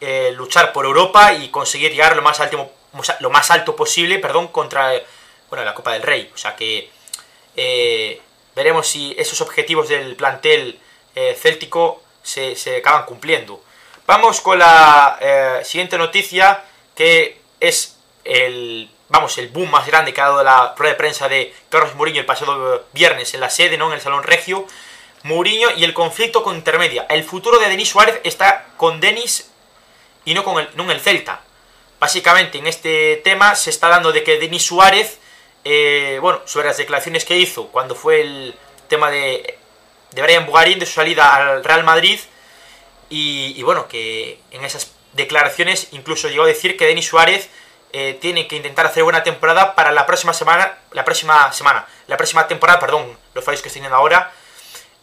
eh, 0.00 0.32
luchar 0.34 0.72
por 0.72 0.84
Europa 0.84 1.32
y 1.32 1.48
conseguir 1.48 1.92
llegar 1.92 2.14
lo 2.16 2.22
más 2.22 2.40
alto 2.40 2.70
lo 3.20 3.30
más 3.30 3.50
alto 3.50 3.76
posible, 3.76 4.18
perdón, 4.18 4.48
contra 4.48 4.92
bueno, 5.48 5.64
la 5.64 5.74
Copa 5.74 5.92
del 5.92 6.02
Rey. 6.02 6.30
O 6.34 6.38
sea 6.38 6.56
que 6.56 6.90
eh, 7.56 8.20
veremos 8.54 8.86
si 8.86 9.14
esos 9.18 9.40
objetivos 9.40 9.88
del 9.88 10.16
plantel 10.16 10.78
eh, 11.14 11.36
céltico 11.38 12.02
se, 12.26 12.76
acaban 12.76 13.04
cumpliendo. 13.04 13.62
Vamos 14.06 14.40
con 14.40 14.58
la 14.58 15.18
eh, 15.20 15.60
siguiente 15.64 15.96
noticia, 15.98 16.64
que 16.94 17.40
es 17.60 17.96
el, 18.24 18.90
vamos, 19.08 19.38
el 19.38 19.48
boom 19.48 19.70
más 19.70 19.86
grande 19.86 20.12
que 20.12 20.20
ha 20.20 20.26
dado 20.26 20.42
la 20.42 20.74
rueda 20.76 20.92
de 20.92 20.98
prensa 20.98 21.28
de 21.28 21.54
Carlos 21.68 21.94
Mourinho 21.94 22.20
el 22.20 22.26
pasado 22.26 22.86
viernes 22.92 23.34
en 23.34 23.40
la 23.40 23.50
sede, 23.50 23.78
¿no? 23.78 23.88
en 23.88 23.94
el 23.94 24.00
Salón 24.00 24.22
Regio. 24.22 24.66
Mourinho 25.22 25.70
y 25.76 25.84
el 25.84 25.94
conflicto 25.94 26.42
con 26.42 26.56
Intermedia. 26.56 27.06
El 27.08 27.24
futuro 27.24 27.58
de 27.58 27.68
Denis 27.68 27.88
Suárez 27.88 28.20
está 28.22 28.66
con 28.76 29.00
Denis 29.00 29.50
y 30.24 30.34
no 30.34 30.44
con 30.44 30.60
el, 30.60 30.68
no 30.74 30.84
en 30.84 30.90
el 30.90 31.00
Celta. 31.00 31.40
Básicamente 31.98 32.58
en 32.58 32.66
este 32.66 33.16
tema 33.24 33.54
se 33.54 33.70
está 33.70 33.88
dando 33.88 34.12
de 34.12 34.22
que 34.22 34.38
Denis 34.38 34.64
Suárez, 34.64 35.18
eh, 35.64 36.18
bueno, 36.20 36.42
sobre 36.44 36.68
las 36.68 36.76
declaraciones 36.76 37.24
que 37.24 37.36
hizo 37.36 37.68
cuando 37.68 37.94
fue 37.94 38.20
el 38.20 38.54
tema 38.88 39.10
de, 39.10 39.58
de 40.12 40.22
Brian 40.22 40.46
Bugarín, 40.46 40.78
de 40.78 40.86
su 40.86 40.94
salida 40.94 41.34
al 41.34 41.64
Real 41.64 41.84
Madrid, 41.84 42.18
y, 43.08 43.62
bueno, 43.62 43.86
que 43.88 44.40
en 44.50 44.64
esas 44.64 44.92
declaraciones, 45.12 45.88
incluso 45.92 46.28
llegó 46.28 46.44
a 46.44 46.48
decir 46.48 46.76
que 46.76 46.86
Denis 46.86 47.06
Suárez 47.06 47.48
eh, 47.92 48.18
tiene 48.20 48.48
que 48.48 48.56
intentar 48.56 48.86
hacer 48.86 49.04
buena 49.04 49.22
temporada 49.22 49.74
para 49.74 49.92
la 49.92 50.06
próxima 50.06 50.32
semana, 50.32 50.76
la 50.92 51.04
próxima 51.04 51.52
semana, 51.52 51.86
la 52.08 52.16
próxima 52.16 52.48
temporada, 52.48 52.80
perdón, 52.80 53.16
los 53.34 53.44
fallos 53.44 53.62
que 53.62 53.68
estoy 53.68 53.80
teniendo 53.80 53.96
ahora, 53.96 54.32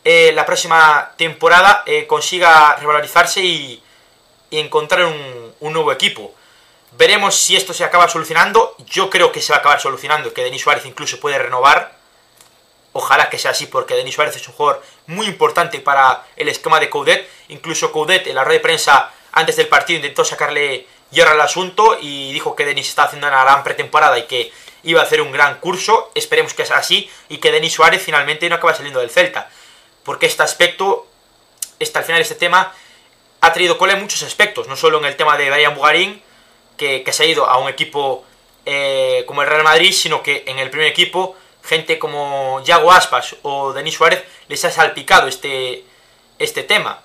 eh, 0.04 0.32
la 0.34 0.46
próxima 0.46 1.13
temporada 1.18 1.84
eh, 1.86 2.06
consiga 2.08 2.76
revalorizarse 2.76 3.42
y, 3.42 3.84
encontrar 4.52 5.06
un, 5.06 5.56
un, 5.62 5.74
nuevo 5.74 5.92
equipo. 5.92 6.36
Veremos 6.92 7.36
si 7.36 7.56
esto 7.56 7.74
se 7.74 7.84
acaba 7.84 8.08
solucionando. 8.08 8.76
Yo 8.86 9.10
creo 9.10 9.32
que 9.32 9.42
se 9.42 9.52
va 9.52 9.58
a 9.58 9.60
acabar 9.62 9.82
solucionando, 9.82 10.32
que 10.32 10.44
Denis 10.44 10.62
Suárez 10.62 10.86
incluso 10.86 11.20
puede 11.20 11.39
renovar. 11.39 12.03
Ojalá 12.94 13.30
que 13.30 13.40
sea 13.40 13.52
así, 13.52 13.66
porque 13.66 13.96
Denis 13.96 14.16
Suárez 14.16 14.36
es 14.36 14.48
un 14.48 14.54
jugador 14.54 14.84
muy 15.08 15.26
importante 15.26 15.80
para 15.80 16.26
el 16.36 16.48
esquema 16.48 16.80
de 16.80 16.90
Coudet. 16.90 17.28
Incluso 17.50 17.92
Coudet 17.92 18.28
en 18.28 18.36
la 18.36 18.44
red 18.44 18.56
de 18.56 18.60
prensa 18.60 19.12
antes 19.32 19.56
del 19.56 19.68
partido 19.68 19.98
intentó 19.98 20.24
sacarle 20.24 20.88
hierro 21.10 21.32
al 21.32 21.42
asunto 21.42 21.98
y 22.00 22.32
dijo 22.34 22.56
que 22.56 22.66
Denis 22.66 22.90
está 22.90 23.04
haciendo 23.04 23.28
una 23.28 23.44
gran 23.44 23.64
pretemporada 23.64 24.18
y 24.20 24.24
que 24.24 24.52
iba 24.84 25.02
a 25.02 25.04
hacer 25.04 25.22
un 25.22 25.32
gran 25.32 25.60
curso. 25.60 26.12
Esperemos 26.14 26.54
que 26.54 26.66
sea 26.66 26.78
así 26.78 27.10
y 27.30 27.38
que 27.38 27.52
Denis 27.52 27.74
Suárez 27.74 28.02
finalmente 28.04 28.48
no 28.48 28.56
acabe 28.56 28.76
saliendo 28.76 29.00
del 29.00 29.10
Celta. 29.10 29.50
Porque 30.04 30.28
este 30.28 30.44
aspecto, 30.44 31.08
este, 31.80 31.98
al 31.98 32.06
final 32.06 32.22
este 32.22 32.36
tema, 32.36 32.74
ha 33.42 33.54
traído 33.54 33.78
cola 33.78 33.94
en 33.94 34.02
muchos 34.02 34.22
aspectos. 34.22 34.68
No 34.68 34.76
solo 34.76 35.00
en 35.00 35.06
el 35.06 35.16
tema 35.16 35.36
de 35.38 35.50
Brian 35.50 35.76
Bugarín, 35.76 36.22
que, 36.78 37.04
se 37.12 37.24
ha 37.24 37.26
ido 37.26 37.46
a 37.46 37.58
un 37.58 37.70
equipo 37.70 38.26
eh, 38.66 39.24
como 39.26 39.42
el 39.42 39.50
Real 39.50 39.64
Madrid, 39.64 39.94
sino 39.94 40.22
que 40.22 40.44
en 40.48 40.60
el 40.60 40.70
primer 40.70 40.88
equipo, 40.88 41.36
gente 41.63 41.97
como 41.97 42.62
Yago 42.63 42.91
Aspas 42.91 43.36
o 43.41 43.73
Denis 43.73 43.95
Suárez 43.95 44.23
les 44.47 44.63
ha 44.65 44.71
salpicado 44.71 45.28
este, 45.28 45.84
este 46.39 46.63
tema. 46.63 47.02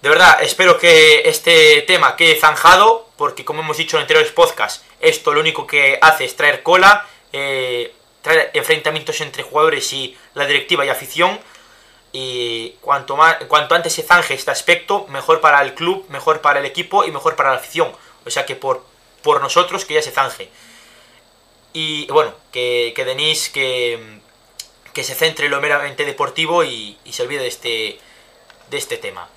De 0.00 0.08
verdad, 0.08 0.42
espero 0.42 0.78
que 0.78 1.28
este 1.28 1.82
tema 1.82 2.16
quede 2.16 2.34
zanjado, 2.34 3.08
porque 3.16 3.44
como 3.44 3.60
hemos 3.60 3.76
dicho 3.76 3.96
en 3.96 4.02
anteriores 4.02 4.32
podcasts, 4.32 4.84
esto 5.00 5.32
lo 5.32 5.40
único 5.40 5.66
que 5.66 5.98
hace 6.02 6.24
es 6.24 6.34
traer 6.34 6.64
cola, 6.64 7.06
eh, 7.32 7.94
traer 8.20 8.50
enfrentamientos 8.54 9.20
entre 9.20 9.44
jugadores 9.44 9.92
y 9.92 10.16
la 10.34 10.46
directiva 10.46 10.84
y 10.84 10.88
afición. 10.88 11.38
Y 12.14 12.70
cuanto, 12.80 13.16
más, 13.16 13.36
cuanto 13.46 13.74
antes 13.74 13.92
se 13.92 14.02
zanje 14.02 14.34
este 14.34 14.50
aspecto, 14.50 15.06
mejor 15.08 15.40
para 15.40 15.62
el 15.62 15.74
club, 15.74 16.04
mejor 16.08 16.40
para 16.40 16.58
el 16.58 16.66
equipo 16.66 17.04
y 17.04 17.10
mejor 17.10 17.36
para 17.36 17.50
la 17.50 17.56
afición. 17.56 17.92
O 18.26 18.30
sea 18.30 18.44
que 18.44 18.56
por, 18.56 18.84
por 19.22 19.40
nosotros 19.40 19.84
que 19.84 19.94
ya 19.94 20.02
se 20.02 20.10
zanje. 20.10 20.50
Y 21.72 22.06
bueno, 22.06 22.34
que, 22.52 22.92
que 22.94 23.04
Denis 23.04 23.48
que, 23.48 24.18
que 24.92 25.04
se 25.04 25.14
centre 25.14 25.46
en 25.46 25.52
lo 25.52 25.60
meramente 25.60 26.04
deportivo 26.04 26.64
y, 26.64 26.98
y 27.04 27.12
se 27.12 27.22
olvide 27.22 27.42
de 27.42 27.48
este, 27.48 27.98
de 28.70 28.78
este 28.78 28.98
tema. 28.98 29.28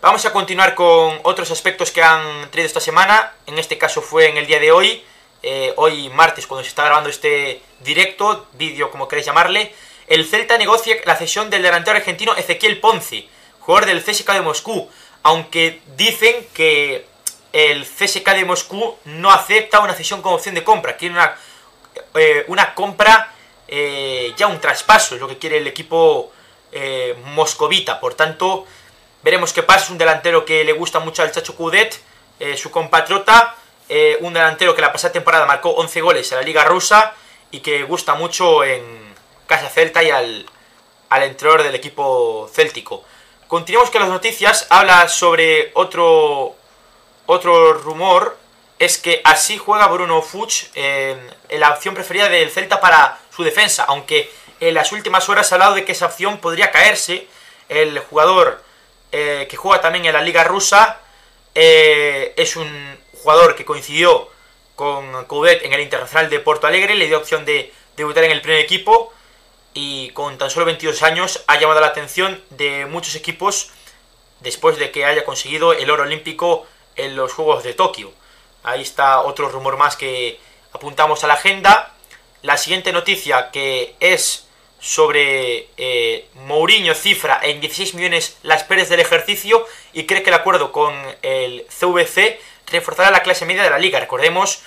Vamos 0.00 0.24
a 0.24 0.32
continuar 0.32 0.74
con 0.74 1.20
otros 1.24 1.50
aspectos 1.50 1.90
que 1.90 2.02
han 2.02 2.50
traído 2.50 2.66
esta 2.66 2.80
semana. 2.80 3.34
En 3.46 3.58
este 3.58 3.76
caso 3.76 4.00
fue 4.00 4.28
en 4.28 4.38
el 4.38 4.46
día 4.46 4.58
de 4.58 4.72
hoy. 4.72 5.04
Eh, 5.42 5.74
hoy 5.76 6.08
martes, 6.10 6.46
cuando 6.46 6.64
se 6.64 6.70
está 6.70 6.84
grabando 6.84 7.10
este 7.10 7.60
directo, 7.80 8.46
vídeo 8.52 8.90
como 8.90 9.08
queréis 9.08 9.26
llamarle. 9.26 9.74
El 10.06 10.26
Celta 10.26 10.56
negocia 10.58 10.96
la 11.04 11.16
cesión 11.16 11.50
del 11.50 11.62
delantero 11.62 11.96
argentino 11.98 12.34
Ezequiel 12.34 12.80
Ponce, 12.80 13.28
jugador 13.60 13.86
del 13.86 14.02
CSK 14.02 14.32
de 14.32 14.40
Moscú. 14.40 14.88
Aunque 15.22 15.82
dicen 15.96 16.46
que 16.54 17.04
el 17.52 17.84
CSK 17.84 18.26
de 18.30 18.44
Moscú 18.44 18.96
no 19.04 19.30
acepta 19.30 19.80
una 19.80 19.94
cesión 19.94 20.22
con 20.22 20.32
opción 20.32 20.54
de 20.54 20.64
compra. 20.64 20.96
Quiere 20.96 21.14
una, 21.14 21.36
eh, 22.14 22.44
una 22.48 22.74
compra, 22.74 23.32
eh, 23.68 24.32
ya 24.36 24.46
un 24.46 24.60
traspaso, 24.60 25.14
es 25.14 25.20
lo 25.20 25.28
que 25.28 25.38
quiere 25.38 25.58
el 25.58 25.66
equipo 25.66 26.32
moscovita. 27.24 27.98
Por 27.98 28.14
tanto, 28.14 28.64
Veremos 29.22 29.52
qué 29.52 29.62
pasa, 29.62 29.92
un 29.92 29.98
delantero 29.98 30.46
que 30.46 30.64
le 30.64 30.72
gusta 30.72 30.98
mucho 30.98 31.22
al 31.22 31.30
Chacho 31.30 31.54
Cudet, 31.54 32.00
eh, 32.38 32.56
su 32.56 32.70
compatriota, 32.70 33.54
eh, 33.88 34.16
un 34.22 34.32
delantero 34.32 34.74
que 34.74 34.80
la 34.80 34.92
pasada 34.92 35.12
temporada 35.12 35.44
marcó 35.44 35.70
11 35.70 36.00
goles 36.00 36.32
en 36.32 36.38
la 36.38 36.44
Liga 36.44 36.64
Rusa 36.64 37.14
y 37.50 37.60
que 37.60 37.82
gusta 37.82 38.14
mucho 38.14 38.64
en 38.64 38.82
Casa 39.46 39.68
Celta 39.68 40.02
y 40.02 40.10
al, 40.10 40.46
al 41.10 41.22
entrenador 41.24 41.64
del 41.64 41.74
equipo 41.74 42.48
céltico. 42.50 43.04
Continuamos 43.46 43.90
con 43.90 44.00
las 44.00 44.08
noticias, 44.08 44.66
habla 44.70 45.06
sobre 45.08 45.70
otro, 45.74 46.54
otro 47.26 47.74
rumor, 47.74 48.38
es 48.80 48.96
que 48.96 49.20
así 49.24 49.58
juega 49.58 49.86
Bruno 49.88 50.22
Fuchs 50.22 50.70
en 50.74 51.20
la 51.50 51.70
opción 51.70 51.94
preferida 51.94 52.30
del 52.30 52.50
Celta 52.50 52.80
para 52.80 53.18
su 53.30 53.44
defensa, 53.44 53.84
aunque 53.86 54.30
en 54.58 54.72
las 54.72 54.90
últimas 54.92 55.28
horas 55.28 55.46
se 55.46 55.54
ha 55.54 55.56
hablado 55.56 55.74
de 55.74 55.84
que 55.84 55.92
esa 55.92 56.06
opción 56.06 56.38
podría 56.38 56.70
caerse, 56.70 57.28
el 57.68 57.98
jugador 57.98 58.64
eh, 59.12 59.46
que 59.50 59.56
juega 59.58 59.82
también 59.82 60.06
en 60.06 60.14
la 60.14 60.22
Liga 60.22 60.44
Rusa. 60.44 60.98
Eh, 61.54 62.32
es 62.38 62.56
un 62.56 62.98
jugador 63.22 63.54
que 63.54 63.66
coincidió 63.66 64.30
con 64.76 65.26
Coudet 65.26 65.62
en 65.62 65.74
el 65.74 65.82
Internacional 65.82 66.30
de 66.30 66.40
Porto 66.40 66.66
Alegre, 66.66 66.94
le 66.94 67.06
dio 67.06 67.18
opción 67.18 67.44
de 67.44 67.74
debutar 67.98 68.24
en 68.24 68.30
el 68.30 68.40
primer 68.40 68.60
equipo 68.60 69.12
y 69.74 70.08
con 70.12 70.38
tan 70.38 70.48
solo 70.48 70.64
22 70.64 71.02
años 71.02 71.44
ha 71.48 71.60
llamado 71.60 71.80
la 71.80 71.88
atención 71.88 72.42
de 72.48 72.86
muchos 72.86 73.14
equipos 73.14 73.72
después 74.40 74.78
de 74.78 74.90
que 74.90 75.04
haya 75.04 75.26
conseguido 75.26 75.74
el 75.74 75.90
oro 75.90 76.04
olímpico 76.04 76.66
en 76.96 77.14
los 77.14 77.34
Juegos 77.34 77.62
de 77.62 77.74
Tokio. 77.74 78.12
Ahí 78.62 78.82
está 78.82 79.20
otro 79.20 79.48
rumor 79.48 79.76
más 79.76 79.96
que 79.96 80.38
apuntamos 80.72 81.24
a 81.24 81.26
la 81.26 81.34
agenda. 81.34 81.94
La 82.42 82.56
siguiente 82.56 82.92
noticia 82.92 83.50
que 83.50 83.94
es 84.00 84.46
sobre 84.80 85.68
eh, 85.76 86.26
Mourinho 86.34 86.94
cifra 86.94 87.38
en 87.42 87.60
16 87.60 87.94
millones 87.94 88.38
las 88.42 88.64
pérdidas 88.64 88.88
del 88.88 89.00
ejercicio 89.00 89.66
y 89.92 90.06
cree 90.06 90.22
que 90.22 90.30
el 90.30 90.36
acuerdo 90.36 90.72
con 90.72 90.94
el 91.22 91.66
CVC 91.68 92.40
reforzará 92.66 93.10
la 93.10 93.22
clase 93.22 93.44
media 93.44 93.62
de 93.62 93.70
la 93.70 93.78
liga. 93.78 94.00
Recordemos 94.00 94.62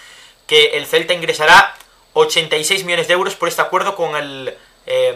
que 0.45 0.77
el 0.77 0.85
Celta 0.85 1.13
ingresará 1.13 1.75
86 2.13 2.83
millones 2.83 3.07
de 3.07 3.13
euros 3.13 3.35
por 3.35 3.49
este 3.49 3.61
acuerdo 3.61 3.95
con 3.95 4.15
el, 4.15 4.55
em, 4.85 5.15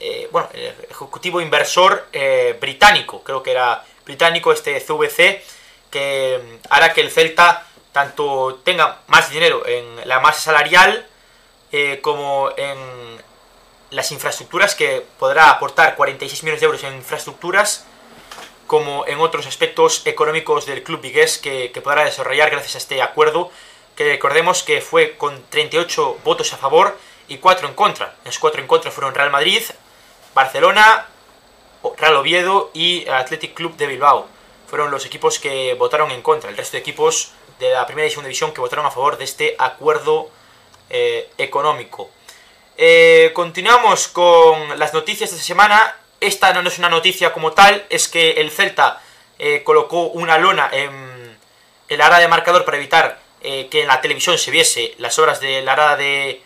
eh, 0.00 0.28
el 0.52 0.74
ejecutivo 0.90 1.40
inversor 1.40 2.08
eh, 2.12 2.56
británico, 2.60 3.22
creo 3.24 3.42
que 3.42 3.52
era 3.52 3.84
británico 4.04 4.52
este 4.52 4.80
CVC, 4.80 5.42
que 5.90 6.34
em, 6.34 6.58
hará 6.70 6.92
que 6.92 7.00
el 7.00 7.10
Celta 7.10 7.66
tanto 7.92 8.60
tenga 8.64 9.00
más 9.06 9.30
dinero 9.30 9.66
en 9.66 10.08
la 10.08 10.20
masa 10.20 10.40
salarial 10.40 11.06
eh, 11.72 12.00
como 12.02 12.50
en 12.56 12.78
las 13.90 14.12
infraestructuras 14.12 14.74
que 14.74 15.04
podrá 15.18 15.50
aportar 15.50 15.96
46 15.96 16.42
millones 16.42 16.60
de 16.60 16.66
euros 16.66 16.84
en 16.84 16.94
infraestructuras 16.94 17.86
como 18.66 19.06
en 19.06 19.18
otros 19.18 19.46
aspectos 19.46 20.02
económicos 20.04 20.66
del 20.66 20.82
club 20.82 21.00
vigués 21.00 21.38
que, 21.38 21.72
podrá 21.82 22.04
desarrollar 22.04 22.50
gracias 22.50 22.74
a 22.74 22.78
este 22.78 23.02
acuerdo 23.02 23.50
que 23.96 24.04
recordemos 24.04 24.62
que 24.62 24.80
fue 24.80 25.16
con 25.16 25.42
38 25.48 26.18
votos 26.22 26.52
a 26.52 26.58
favor 26.58 26.96
y 27.26 27.38
4 27.38 27.66
en 27.66 27.74
contra. 27.74 28.14
Los 28.24 28.38
4 28.38 28.60
en 28.60 28.68
contra 28.68 28.90
fueron 28.90 29.14
Real 29.14 29.30
Madrid, 29.30 29.62
Barcelona, 30.34 31.06
Real 31.96 32.16
Oviedo 32.16 32.70
y 32.74 33.08
Athletic 33.08 33.54
Club 33.54 33.76
de 33.76 33.86
Bilbao. 33.86 34.28
Fueron 34.68 34.90
los 34.90 35.06
equipos 35.06 35.38
que 35.38 35.74
votaron 35.74 36.10
en 36.10 36.22
contra. 36.22 36.50
El 36.50 36.56
resto 36.56 36.72
de 36.72 36.80
equipos 36.80 37.32
de 37.58 37.70
la 37.70 37.86
primera 37.86 38.06
y 38.06 38.10
segunda 38.10 38.28
división 38.28 38.52
que 38.52 38.60
votaron 38.60 38.84
a 38.84 38.90
favor 38.90 39.16
de 39.16 39.24
este 39.24 39.56
acuerdo 39.58 40.30
eh, 40.90 41.30
económico. 41.38 42.10
Eh, 42.76 43.32
continuamos 43.34 44.08
con 44.08 44.78
las 44.78 44.92
noticias 44.92 45.30
de 45.30 45.36
esta 45.36 45.46
semana. 45.46 45.96
Esta 46.20 46.52
no 46.52 46.68
es 46.68 46.78
una 46.78 46.88
noticia 46.88 47.32
como 47.32 47.52
tal, 47.52 47.86
es 47.90 48.08
que 48.08 48.32
el 48.32 48.50
Celta 48.50 49.00
eh, 49.38 49.62
colocó 49.64 50.02
una 50.02 50.36
lona 50.38 50.68
en, 50.72 51.38
el 51.88 52.00
área 52.00 52.18
de 52.18 52.28
marcador 52.28 52.64
para 52.64 52.76
evitar 52.76 53.20
eh, 53.40 53.68
que 53.70 53.82
en 53.82 53.88
la 53.88 54.00
televisión 54.00 54.36
se 54.36 54.50
viese 54.50 54.94
las 54.98 55.18
obras 55.18 55.40
de 55.40 55.62
la 55.62 55.72
área 55.72 55.96
de 55.96 56.42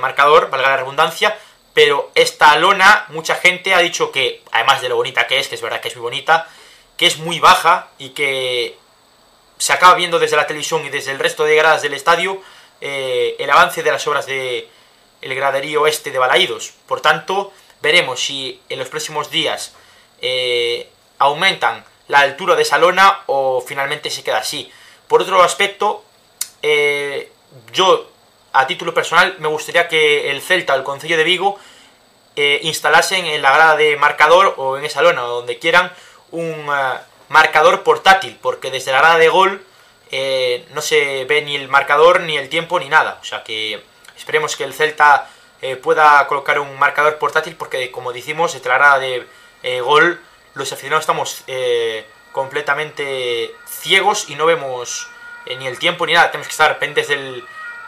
marcador, 0.00 0.50
valga 0.50 0.70
la 0.70 0.76
redundancia, 0.78 1.38
pero 1.74 2.10
esta 2.14 2.56
lona, 2.56 3.06
mucha 3.08 3.36
gente 3.36 3.74
ha 3.74 3.78
dicho 3.78 4.12
que, 4.12 4.42
además 4.52 4.82
de 4.82 4.88
lo 4.88 4.96
bonita 4.96 5.26
que 5.26 5.38
es, 5.38 5.48
que 5.48 5.54
es 5.54 5.62
verdad 5.62 5.80
que 5.80 5.88
es 5.88 5.96
muy 5.96 6.02
bonita, 6.02 6.48
que 7.02 7.08
es 7.08 7.18
muy 7.18 7.40
baja 7.40 7.88
y 7.98 8.10
que 8.10 8.78
se 9.58 9.72
acaba 9.72 9.96
viendo 9.96 10.20
desde 10.20 10.36
la 10.36 10.46
televisión 10.46 10.84
y 10.84 10.88
desde 10.88 11.10
el 11.10 11.18
resto 11.18 11.42
de 11.42 11.56
gradas 11.56 11.82
del 11.82 11.94
estadio 11.94 12.40
el 12.80 13.50
avance 13.50 13.82
de 13.82 13.90
las 13.90 14.06
obras 14.06 14.26
de, 14.26 14.68
el 15.22 15.34
graderío 15.34 15.86
este 15.88 16.12
de 16.12 16.18
Balaídos. 16.18 16.74
Por 16.86 17.00
tanto, 17.00 17.52
veremos 17.80 18.22
si 18.22 18.60
en 18.68 18.78
los 18.78 18.88
próximos 18.88 19.30
días 19.30 19.74
eh, 20.20 20.88
aumentan 21.18 21.84
la 22.08 22.20
altura 22.20 22.56
de 22.56 22.62
esa 22.62 22.78
lona 22.78 23.20
o 23.26 23.60
finalmente 23.66 24.10
se 24.10 24.22
queda 24.22 24.38
así. 24.38 24.70
Por 25.08 25.22
otro 25.22 25.42
aspecto, 25.42 26.04
eh, 26.62 27.32
yo 27.72 28.10
a 28.52 28.66
título 28.66 28.92
personal 28.92 29.36
me 29.38 29.48
gustaría 29.48 29.88
que 29.88 30.30
el 30.30 30.42
Celta 30.42 30.74
o 30.74 30.76
el 30.76 30.84
Concello 30.84 31.16
de 31.16 31.24
Vigo 31.24 31.58
eh, 32.36 32.60
instalasen 32.62 33.26
en 33.26 33.42
la 33.42 33.52
grada 33.52 33.76
de 33.76 33.96
marcador 33.96 34.54
o 34.56 34.76
en 34.76 34.84
esa 34.84 35.02
lona 35.02 35.24
o 35.24 35.28
donde 35.28 35.58
quieran 35.58 35.92
un 36.32 36.66
marcador 37.28 37.82
portátil, 37.84 38.36
porque 38.42 38.70
desde 38.70 38.92
la 38.92 38.98
grada 38.98 39.18
de 39.18 39.28
gol 39.28 39.64
no 40.74 40.82
se 40.82 41.24
ve 41.24 41.42
ni 41.42 41.56
el 41.56 41.68
marcador, 41.68 42.20
ni 42.20 42.36
el 42.36 42.48
tiempo, 42.48 42.78
ni 42.80 42.88
nada. 42.88 43.18
O 43.22 43.24
sea 43.24 43.42
que 43.44 43.82
Esperemos 44.22 44.54
que 44.54 44.62
el 44.62 44.72
Celta 44.72 45.28
eh, 45.60 45.74
pueda 45.74 46.24
colocar 46.28 46.60
un 46.60 46.78
marcador 46.78 47.18
portátil 47.18 47.56
porque, 47.56 47.90
como 47.90 48.12
decimos, 48.12 48.52
se 48.52 48.60
traerá 48.60 49.00
de 49.00 49.26
eh, 49.64 49.80
gol. 49.80 50.20
Los 50.54 50.72
aficionados 50.72 51.02
estamos 51.02 51.42
eh, 51.48 52.06
completamente 52.30 53.52
ciegos 53.66 54.30
y 54.30 54.36
no 54.36 54.46
vemos 54.46 55.08
eh, 55.46 55.56
ni 55.56 55.66
el 55.66 55.80
tiempo 55.80 56.06
ni 56.06 56.12
nada. 56.12 56.30
Tenemos 56.30 56.46
que 56.46 56.52
estar 56.52 56.78
pendientes 56.78 57.08
del, 57.08 57.44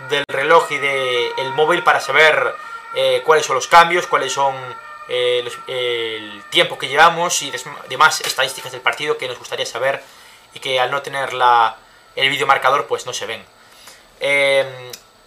del 0.09 0.25
reloj 0.27 0.73
y 0.73 0.79
del 0.79 1.53
móvil 1.53 1.85
para 1.85 2.01
saber 2.01 2.55
eh, 2.97 3.23
cuáles 3.25 3.47
son 3.47 3.55
los 3.55 3.69
cambios, 3.69 4.09
cuáles 4.09 4.33
son 4.33 4.57
eh, 5.09 5.49
el 5.67 6.43
tiempo 6.51 6.79
que 6.79 6.89
llevamos 6.89 7.43
y 7.43 7.53
demás 7.89 8.21
estadísticas 8.21 8.73
del 8.73 8.81
partido 8.81 9.19
que 9.19 9.29
nos 9.29 9.39
gustaría 9.39 9.67
saber 9.67 10.03
y 10.55 10.61
que 10.61 10.81
al 10.81 10.91
no 10.91 11.03
tener 11.03 11.33
la, 11.33 11.77
el 12.17 12.29
vídeo 12.31 12.47
marcador 12.47 12.87
pues 12.87 13.07
no 13.07 13.13
se 13.13 13.27
ven. 13.27 13.45
Em, 14.21 14.67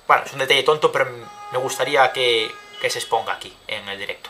bueno, 0.07 0.23
es 0.25 0.33
un 0.33 0.39
detalle 0.39 0.63
tonto, 0.63 0.91
pero 0.91 1.09
me 1.51 1.57
gustaría 1.57 2.11
que, 2.11 2.51
que 2.81 2.89
se 2.89 2.99
exponga 2.99 3.33
aquí 3.33 3.55
en 3.67 3.87
el 3.89 3.97
directo. 3.97 4.29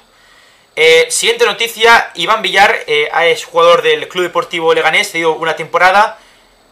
Eh, 0.76 1.08
siguiente 1.10 1.46
noticia, 1.46 2.12
Iván 2.16 2.42
Villar 2.42 2.84
eh, 2.86 3.10
es 3.32 3.46
jugador 3.46 3.82
del 3.82 4.08
Club 4.08 4.26
Deportivo 4.26 4.74
Leganés, 4.74 5.14
ha 5.14 5.18
ido 5.18 5.32
una 5.34 5.56
temporada 5.56 6.20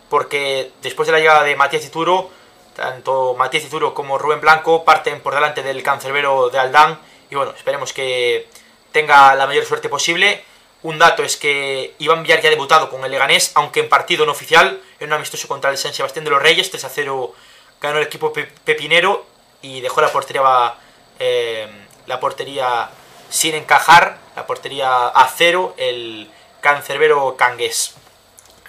porque 0.10 0.72
después 0.84 1.08
de 1.08 1.14
la 1.14 1.20
llegada 1.20 1.44
de 1.44 1.56
Matías 1.56 1.82
Cituro, 1.82 2.30
tanto 2.76 3.34
Matías 3.34 3.64
Cituro 3.64 3.96
como 3.96 4.20
Rubén 4.20 4.42
Blanco 4.42 4.86
parten 4.86 5.22
por 5.22 5.34
delante 5.34 5.64
del 5.64 5.82
cancerbero 5.82 6.50
de 6.50 6.60
Aldán 6.60 7.00
y 7.32 7.36
bueno, 7.36 7.54
esperemos 7.58 7.94
que 7.94 8.48
tenga 8.96 9.36
la 9.36 9.46
mayor 9.46 9.66
suerte 9.66 9.90
posible. 9.90 10.42
Un 10.82 10.98
dato 10.98 11.22
es 11.22 11.36
que 11.36 11.96
Iván 12.00 12.24
Villar 12.24 12.40
ya 12.40 12.48
ha 12.48 12.52
debutado 12.52 12.90
con 12.90 13.04
el 13.04 13.12
Leganés, 13.12 13.52
aunque 13.56 13.82
en 13.82 13.90
partido 13.90 14.26
no 14.26 14.32
oficial, 14.32 14.82
en 15.02 15.08
un 15.08 15.14
amistoso 15.14 15.50
contra 15.50 15.70
el 15.70 15.78
San 15.78 15.94
Sebastián 15.94 16.24
de 16.24 16.32
los 16.32 16.42
Reyes, 16.42 16.72
3 16.72 16.86
a 16.86 16.90
0 16.90 17.36
ganó 17.82 17.98
el 17.98 18.06
equipo 18.06 18.32
pepinero 18.32 19.26
y 19.62 19.82
dejó 19.82 20.00
la 20.00 20.14
portería, 20.14 20.76
eh, 21.20 21.68
la 22.06 22.22
portería 22.22 22.90
sin 23.30 23.54
encajar, 23.56 24.18
la 24.34 24.48
portería 24.48 25.08
a 25.08 25.28
cero, 25.28 25.76
el 25.78 26.30
cancerbero 26.62 27.36
Cangués. 27.36 27.96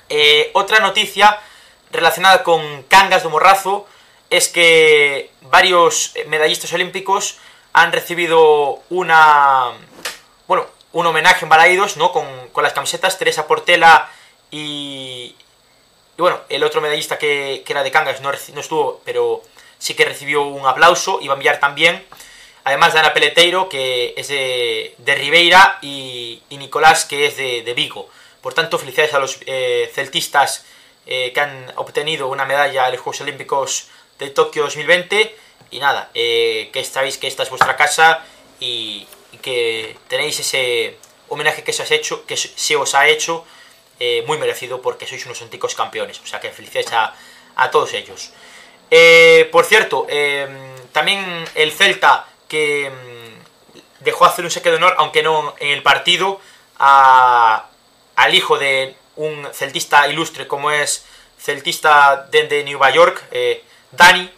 Eh, 0.09 0.51
otra 0.55 0.81
noticia 0.81 1.39
relacionada 1.93 2.43
con 2.43 2.83
Cangas 2.89 3.23
de 3.23 3.29
Morrazo 3.29 3.87
es 4.29 4.49
que 4.49 5.31
varios 5.43 6.15
medallistas 6.27 6.73
olímpicos 6.73 7.39
han 7.73 7.93
recibido 7.93 8.81
una 8.89 9.73
bueno, 10.47 10.67
un 10.93 11.07
homenaje 11.07 11.45
en 11.45 11.49
Balaidos, 11.49 11.97
¿no? 11.97 12.13
Con, 12.13 12.27
las 12.63 12.73
camisetas, 12.73 13.19
Teresa 13.19 13.47
Portela 13.47 14.09
y, 14.51 15.35
y 16.17 16.23
bueno, 16.23 16.41
el 16.49 16.65
otro 16.65 16.81
medallista 16.81 17.19
que, 17.19 17.63
era 17.67 17.83
de 17.83 17.91
Cangas 17.91 18.21
no, 18.21 18.33
no, 18.33 18.61
estuvo, 18.61 19.03
pero 19.05 19.43
sí 19.79 19.95
que 19.95 20.05
recibió 20.05 20.43
un 20.43 20.67
aplauso, 20.67 21.21
Iván 21.21 21.39
Villar 21.39 21.61
también. 21.61 22.07
Además 22.65 22.95
de 22.95 22.99
Ana 22.99 23.15
Peleteiro, 23.15 23.69
que 23.69 24.15
es 24.17 24.29
de, 24.29 24.95
de 24.99 25.15
Ribeira, 25.15 25.79
y, 25.83 26.43
Nicolás, 26.51 27.05
que 27.05 27.27
es 27.27 27.37
de, 27.37 27.75
Vigo. 27.77 28.09
Por 28.41 28.55
tanto, 28.55 28.79
felicidades 28.79 29.15
a 29.15 29.21
los 29.21 29.39
eh, 29.47 29.91
celtistas 29.95 30.65
eh, 31.07 31.33
que 31.33 31.41
han 31.41 31.73
obtenido 31.77 32.27
una 32.27 32.45
medalla 32.45 32.87
en 32.87 32.93
los 32.93 33.03
Juegos 33.03 33.21
Olímpicos 33.21 33.89
de 34.19 34.31
Tokio 34.31 34.65
2020. 34.65 35.37
Y 35.71 35.79
nada, 35.79 36.11
eh, 36.15 36.71
que 36.73 36.83
sabéis 36.83 37.19
que 37.19 37.29
esta 37.29 37.43
es 37.45 37.51
vuestra 37.51 37.77
casa 37.77 38.25
y, 38.59 39.07
que 39.47 39.95
tenéis 40.11 40.43
ese 40.43 40.99
homenaje 41.29 41.63
que 41.63 41.73
se, 41.73 41.83
has 41.87 41.93
hecho, 41.95 42.27
que 42.27 42.37
se 42.37 42.75
os 42.75 42.95
ha 42.99 43.07
hecho 43.07 43.47
muy 44.27 44.37
merecido 44.43 44.83
porque 44.83 45.07
sois 45.07 45.23
unos 45.27 45.41
antiguos 45.41 45.79
campeones. 45.79 46.19
O 46.19 46.27
sea 46.27 46.43
que 46.43 46.51
felicidades 46.51 46.91
a, 46.93 47.15
a 47.55 47.71
todos 47.71 47.95
ellos. 47.95 48.35
por 49.53 49.65
cierto, 49.65 50.07
también 50.91 51.23
el 51.55 51.71
Celta 51.71 52.27
que 52.49 52.91
mm, 52.91 54.05
dejó 54.05 54.25
hacer 54.25 54.45
un 54.45 54.51
saque 54.51 54.71
de 54.71 54.77
honor, 54.77 54.95
aunque 54.99 55.23
no 55.23 55.55
en 55.59 55.71
el 55.71 55.83
partido, 55.83 56.41
al 56.79 58.35
hijo 58.35 58.59
de 58.59 58.97
un 59.17 59.47
celtista 59.53 60.07
ilustre 60.09 60.47
como 60.47 60.71
es 60.71 61.07
celtista 61.39 62.27
de, 62.31 62.65
Nueva 62.65 62.91
York, 62.91 63.25
eh, 63.31 63.65
Dani, 63.93 64.31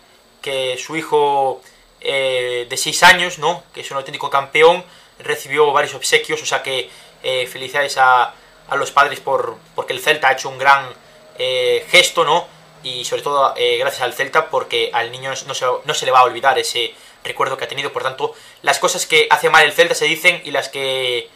que 0.43 0.79
su 0.79 0.97
hijo 0.97 1.63
eh, 2.01 2.67
de 2.69 2.77
6 2.77 3.03
años, 3.03 3.39
¿no? 3.39 3.63
que 3.73 3.81
es 3.81 3.91
un 3.91 3.97
auténtico 3.97 4.31
campeón, 4.31 4.85
recibió 5.19 5.73
varios 5.73 5.95
obsequios, 5.95 6.43
o 6.43 6.47
sea 6.47 6.63
que 6.63 6.91
eh, 7.23 7.47
felicidades 7.47 7.97
a, 7.99 8.35
los 8.77 8.91
padres 8.91 9.21
por 9.21 9.57
porque 9.75 9.95
el 9.95 10.01
Celta 10.01 10.29
ha 10.29 10.33
hecho 10.33 10.51
un 10.51 10.59
gran 10.59 10.93
gesto, 11.39 12.25
¿no? 12.25 12.47
Y 12.83 13.07
sobre 13.07 13.23
todo 13.23 13.55
gracias 13.57 14.03
al 14.03 14.13
Celta 14.13 14.51
porque 14.51 14.91
al 14.93 15.11
niño 15.11 15.33
no 15.47 15.55
se, 15.55 15.65
no 15.85 15.95
se 15.95 16.05
le 16.05 16.13
va 16.13 16.19
a 16.19 16.25
olvidar 16.25 16.59
ese 16.59 16.93
recuerdo 17.25 17.57
que 17.57 17.65
ha 17.65 17.69
tenido. 17.69 17.93
Por 17.93 18.03
tanto, 18.03 18.35
las 18.61 18.79
cosas 18.79 19.07
que 19.07 19.27
hace 19.31 19.49
mal 19.49 19.65
el 19.65 19.73
Celta 19.73 19.95
se 19.95 20.05
dicen 20.05 20.43
y 20.45 20.51
las 20.51 20.69
que 20.69 21.31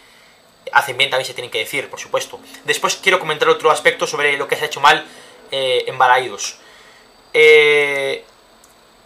hacen 0.72 0.96
bien 0.96 1.10
también 1.10 1.26
se 1.26 1.34
tienen 1.34 1.50
que 1.50 1.58
decir, 1.58 1.88
por 1.88 2.00
supuesto. 2.00 2.40
Después 2.64 2.96
quiero 2.96 3.18
comentar 3.18 3.48
otro 3.48 3.70
aspecto 3.70 4.06
sobre 4.06 4.36
lo 4.36 4.48
que 4.48 4.56
se 4.56 4.64
ha 4.64 4.66
hecho 4.66 4.80
mal 4.80 5.06
eh, 5.50 5.84
en 5.86 5.98
Balaídos. 5.98 6.56
Eh, 7.32 8.24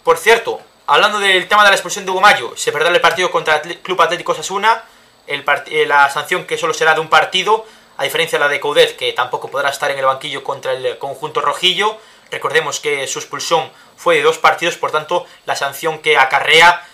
por 0.05 0.19
cierto, 0.19 0.61
hablando 0.87 1.19
del 1.19 1.49
tema 1.49 1.65
de 1.65 1.71
la 1.71 1.77
expulsión 1.77 2.05
de 2.05 2.11
Hugo 2.11 2.21
Mayo, 2.21 2.53
se 2.57 2.73
perderá 2.73 2.95
el 2.95 3.01
partido 3.01 3.31
contra 3.31 3.57
el 3.57 3.79
Club 3.81 4.01
Atlético 4.03 4.35
Sasuna, 4.35 4.85
el 5.27 5.45
eh, 5.67 5.87
la 5.87 6.09
sanción 6.11 6.47
que 6.47 6.59
solo 6.59 6.75
será 6.75 6.95
de 6.95 7.01
un 7.01 7.09
partido, 7.09 7.67
a 7.97 8.05
diferencia 8.05 8.39
de 8.39 8.45
la 8.45 8.51
de 8.51 8.61
Coudet, 8.61 8.97
que 8.97 9.13
tampoco 9.13 9.51
podrá 9.51 9.71
estar 9.71 9.91
en 9.91 9.99
el 9.99 10.05
banquillo 10.05 10.45
contra 10.45 10.73
el 10.73 10.99
conjunto 10.99 11.41
rojillo. 11.41 11.99
Recordemos 12.31 12.81
que 12.81 13.07
su 13.07 13.19
expulsión 13.19 13.71
fue 13.97 14.17
de 14.17 14.23
dos 14.23 14.39
partidos, 14.39 14.77
por 14.77 14.91
tanto, 14.91 15.27
la 15.47 15.57
sanción 15.57 16.01
que 16.01 16.17
acarrea 16.17 16.87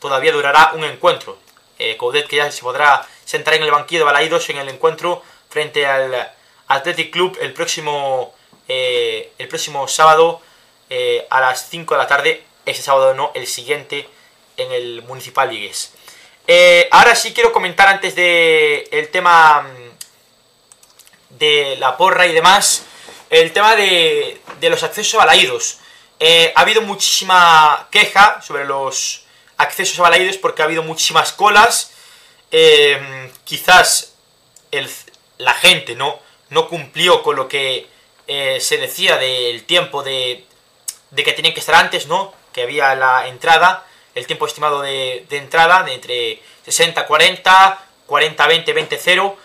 todavía 0.00 0.32
durará 0.32 0.72
un 0.74 0.84
encuentro. 0.84 1.38
Eh, 1.78 1.96
Coudet 1.96 2.26
que 2.26 2.36
ya 2.36 2.50
se 2.50 2.62
podrá 2.62 3.06
sentar 3.24 3.54
en 3.54 3.62
el 3.62 3.70
banquillo 3.70 4.00
de 4.00 4.04
Balaídos 4.04 4.48
en 4.48 4.56
el 4.56 4.68
encuentro 4.68 5.22
frente 5.50 5.86
al 5.86 6.32
Athletic 6.68 7.12
Club 7.12 7.36
el 7.40 7.52
próximo, 7.52 8.34
eh, 8.68 9.32
el 9.38 9.48
próximo 9.48 9.86
sábado 9.88 10.40
eh, 10.88 11.26
a 11.28 11.40
las 11.40 11.68
5 11.68 11.94
de 11.94 11.98
la 11.98 12.06
tarde. 12.06 12.45
Ese 12.66 12.82
sábado 12.82 13.14
no, 13.14 13.30
el 13.34 13.46
siguiente 13.46 14.08
en 14.56 14.72
el 14.72 15.02
Municipal 15.02 15.48
Ligues. 15.48 15.92
Eh, 16.48 16.88
ahora 16.92 17.14
sí 17.14 17.32
quiero 17.32 17.52
comentar 17.52 17.88
antes 17.88 18.14
de 18.14 18.88
el 18.92 19.08
tema 19.08 19.62
mm, 19.62 21.36
de 21.38 21.76
la 21.78 21.96
porra 21.96 22.26
y 22.26 22.32
demás, 22.32 22.84
el 23.30 23.52
tema 23.52 23.74
de, 23.74 24.40
de 24.60 24.70
los 24.70 24.82
accesos 24.82 25.14
a 25.14 25.18
Balaídos. 25.18 25.78
Eh, 26.20 26.52
ha 26.54 26.60
habido 26.60 26.82
muchísima 26.82 27.88
queja 27.90 28.40
sobre 28.42 28.64
los 28.64 29.24
accesos 29.56 29.98
a 29.98 30.02
Balaidos 30.02 30.36
porque 30.36 30.62
ha 30.62 30.64
habido 30.66 30.82
muchísimas 30.82 31.32
colas. 31.32 31.92
Eh, 32.50 33.30
quizás 33.44 34.14
la 35.38 35.54
gente 35.54 35.96
no, 35.96 36.18
no 36.50 36.68
cumplió 36.68 37.22
con 37.22 37.36
lo 37.36 37.48
que 37.48 37.88
se 38.26 38.78
decía 38.78 39.16
del 39.18 39.64
tiempo 39.64 40.02
de, 40.02 40.44
de, 41.10 41.24
que 41.24 41.32
tenían 41.32 41.54
que 41.54 41.60
estar 41.60 41.76
antes, 41.76 42.06
¿no? 42.06 42.34
Que 42.56 42.62
había 42.62 42.94
la 42.94 43.28
entrada, 43.28 43.84
el 44.14 44.26
tiempo 44.26 44.46
estimado 44.46 44.80
de, 44.80 45.26
entrada 45.28 45.82
de 45.82 45.92
entre 45.92 46.42
60, 46.64 47.06
40, 47.06 47.78
40, 48.06 48.46
20, 48.46 48.72
20, 48.72 48.98
0. 48.98 49.36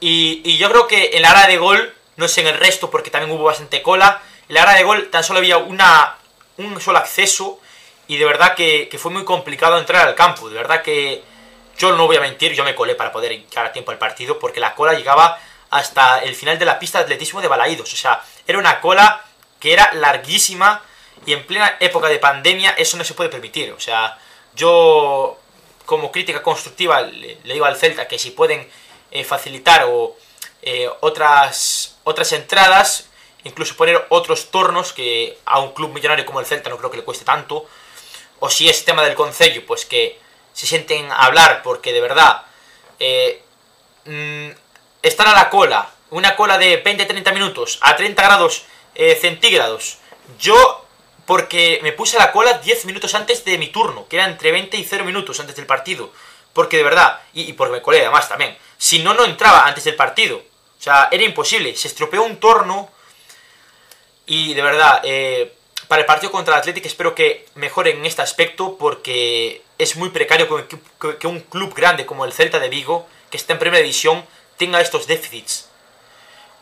Y, 0.00 0.56
yo 0.56 0.70
creo 0.70 0.86
que 0.86 1.10
en 1.12 1.20
la 1.20 1.32
hora 1.32 1.48
de 1.48 1.58
gol, 1.58 1.94
no 2.16 2.26
sé 2.28 2.40
en 2.40 2.46
el 2.46 2.56
resto 2.56 2.90
porque 2.90 3.10
también 3.10 3.36
hubo 3.36 3.44
bastante 3.44 3.82
cola, 3.82 4.22
en 4.48 4.54
la 4.54 4.62
hora 4.62 4.72
de 4.72 4.84
gol 4.84 5.10
tan 5.10 5.22
solo 5.22 5.40
había 5.40 5.58
una, 5.58 6.16
un 6.56 6.80
solo 6.80 6.96
acceso 6.96 7.60
y 8.08 8.16
de 8.16 8.24
verdad 8.24 8.54
que, 8.54 8.88
fue 8.98 9.10
muy 9.10 9.26
complicado 9.26 9.76
entrar 9.76 10.08
al 10.08 10.14
campo. 10.14 10.48
De 10.48 10.54
verdad 10.54 10.80
que 10.80 11.22
yo 11.76 11.94
no 11.94 12.06
voy 12.06 12.16
a 12.16 12.20
mentir, 12.22 12.54
yo 12.54 12.64
me 12.64 12.74
colé 12.74 12.94
para 12.94 13.12
poder 13.12 13.32
llegar 13.32 13.66
a 13.66 13.72
tiempo 13.72 13.90
al 13.90 13.98
partido 13.98 14.38
porque 14.38 14.60
la 14.60 14.74
cola 14.74 14.94
llegaba 14.94 15.38
hasta 15.68 16.20
el 16.20 16.34
final 16.34 16.58
de 16.58 16.64
la 16.64 16.78
pista 16.78 16.96
de 16.96 17.04
atletismo 17.04 17.42
de 17.42 17.48
Balaídos. 17.48 17.92
O 17.92 17.96
sea, 17.96 18.22
era 18.46 18.58
una 18.58 18.80
cola 18.80 19.22
que 19.60 19.74
era 19.74 19.92
larguísima 19.92 20.80
y 21.24 21.32
en 21.32 21.46
plena 21.46 21.76
época 21.80 22.08
de 22.08 22.18
pandemia 22.18 22.70
eso 22.70 22.96
no 22.96 23.04
se 23.04 23.14
puede 23.14 23.30
permitir. 23.30 23.72
O 23.72 23.80
sea, 23.80 24.18
yo 24.54 25.38
como 25.84 26.12
crítica 26.12 26.42
constructiva 26.42 27.02
le, 27.02 27.38
digo 27.44 27.64
al 27.64 27.76
Celta 27.76 28.08
que 28.08 28.18
si 28.18 28.30
pueden 28.30 28.68
eh, 29.10 29.24
facilitar 29.24 29.84
o 29.88 30.16
eh, 30.62 30.88
otras, 31.00 31.96
otras 32.04 32.32
entradas 32.32 33.08
incluso 33.46 33.76
poner 33.76 34.04
otros 34.08 34.50
tornos 34.50 34.92
que 34.92 35.38
a 35.46 35.60
un 35.60 35.72
club 35.72 35.92
millonario 35.92 36.26
como 36.26 36.40
el 36.40 36.46
Celta 36.46 36.68
no 36.68 36.78
creo 36.78 36.90
que 36.90 36.96
le 36.98 37.04
cueste 37.04 37.24
tanto, 37.24 37.66
o 38.40 38.50
si 38.50 38.68
es 38.68 38.84
tema 38.84 39.04
del 39.04 39.14
Concello, 39.14 39.64
pues 39.64 39.86
que 39.86 40.18
se 40.52 40.66
sienten 40.66 41.10
a 41.10 41.26
hablar, 41.26 41.62
porque 41.62 41.92
de 41.92 42.00
verdad, 42.00 42.42
eh, 42.98 43.42
mm, 44.04 44.48
están 45.02 45.28
a 45.28 45.32
la 45.32 45.48
cola, 45.48 45.88
una 46.10 46.34
cola 46.34 46.58
de 46.58 46.82
20-30 46.82 47.32
minutos, 47.32 47.78
a 47.82 47.94
30 47.94 48.22
grados 48.22 48.64
eh, 48.94 49.16
centígrados, 49.20 49.98
yo, 50.38 50.85
porque 51.26 51.80
me 51.82 51.92
puse 51.92 52.16
a 52.16 52.20
la 52.20 52.32
cola 52.32 52.58
10 52.58 52.86
minutos 52.86 53.14
antes 53.14 53.44
de 53.44 53.58
mi 53.58 53.68
turno, 53.68 54.06
que 54.08 54.16
era 54.16 54.26
entre 54.26 54.52
20 54.52 54.76
y 54.76 54.84
0 54.84 55.04
minutos 55.04 55.40
antes 55.40 55.56
del 55.56 55.66
partido, 55.66 56.12
porque 56.52 56.76
de 56.76 56.84
verdad, 56.84 57.20
y, 57.34 57.42
y 57.42 57.52
porque 57.52 57.74
me 57.74 57.82
colé 57.82 58.00
además 58.00 58.28
también, 58.28 58.56
si 58.78 59.00
no, 59.00 59.14
no 59.14 59.24
entraba 59.24 59.66
antes 59.66 59.84
del 59.84 59.96
partido, 59.96 60.38
o 60.38 60.82
sea, 60.82 61.08
era 61.10 61.24
imposible, 61.24 61.74
se 61.76 61.88
estropeó 61.88 62.22
un 62.22 62.36
torno 62.36 62.90
y 64.26 64.54
de 64.54 64.62
verdad, 64.62 65.00
eh, 65.04 65.54
para 65.88 66.00
el 66.00 66.06
partido 66.06 66.32
contra 66.32 66.54
el 66.54 66.60
Athletic 66.60 66.84
espero 66.84 67.14
que 67.14 67.46
mejoren 67.54 67.98
en 67.98 68.06
este 68.06 68.22
aspecto 68.22 68.76
porque 68.76 69.62
es 69.78 69.96
muy 69.96 70.10
precario 70.10 70.48
que, 70.68 71.26
un 71.26 71.40
club 71.40 71.74
grande 71.74 72.06
como 72.06 72.24
el 72.24 72.32
Celta 72.32 72.58
de 72.58 72.68
Vigo, 72.68 73.06
que 73.30 73.36
está 73.36 73.52
en 73.52 73.60
primera 73.60 73.82
división, 73.82 74.26
tenga 74.56 74.80
estos 74.80 75.06
déficits. 75.06 75.68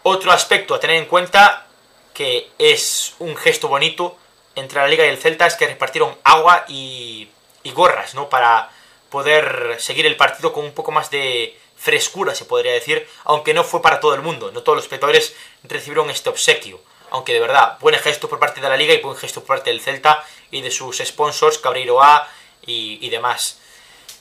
Otro 0.03 0.31
aspecto 0.31 0.75
a 0.75 0.81
tener 0.81 0.97
en 0.97 1.07
cuenta, 1.07 1.67
que 2.13 2.51
es 2.59 3.15
un 3.19 3.35
gesto 3.37 3.69
bonito 3.69 4.19
entre 4.55 4.81
la 4.81 4.89
Liga 4.89 5.05
y 5.05 5.09
el 5.09 5.19
Celta, 5.19 5.47
es 5.47 5.55
que 5.55 5.67
repartieron 5.67 6.17
agua 6.25 6.65
y, 6.69 7.29
y 7.63 7.73
gorras, 7.73 8.15
¿no? 8.15 8.29
Para 8.29 8.71
poder 9.11 9.77
seguir 9.79 10.07
el 10.07 10.17
partido 10.17 10.53
con 10.53 10.65
un 10.65 10.73
poco 10.73 10.91
más 10.91 11.11
de 11.11 11.59
frescura, 11.77 12.35
se 12.35 12.45
podría 12.47 12.73
decir, 12.73 13.07
aunque 13.25 13.55
no 13.55 13.63
fue 13.63 13.83
para 13.83 14.01
todo 14.01 14.15
el 14.15 14.23
mundo, 14.23 14.51
no 14.53 14.63
todos 14.63 14.77
los 14.77 14.85
espectadores 14.85 15.37
recibieron 15.65 16.11
este 16.11 16.31
obsequio. 16.31 16.81
Aunque 17.11 17.33
de 17.33 17.41
verdad, 17.41 17.79
buen 17.81 17.95
gesto 17.97 18.29
por 18.29 18.39
parte 18.39 18.61
de 18.61 18.69
la 18.69 18.77
Liga 18.77 18.95
y 18.95 19.01
buen 19.01 19.17
gesto 19.17 19.41
por 19.41 19.57
parte 19.57 19.71
del 19.71 19.81
Celta 19.81 20.25
y 20.51 20.63
de 20.63 20.71
sus 20.71 20.99
sponsors, 20.99 21.59
Cabreiro 21.59 22.03
A 22.03 22.29
y, 22.67 23.09
demás. 23.11 23.59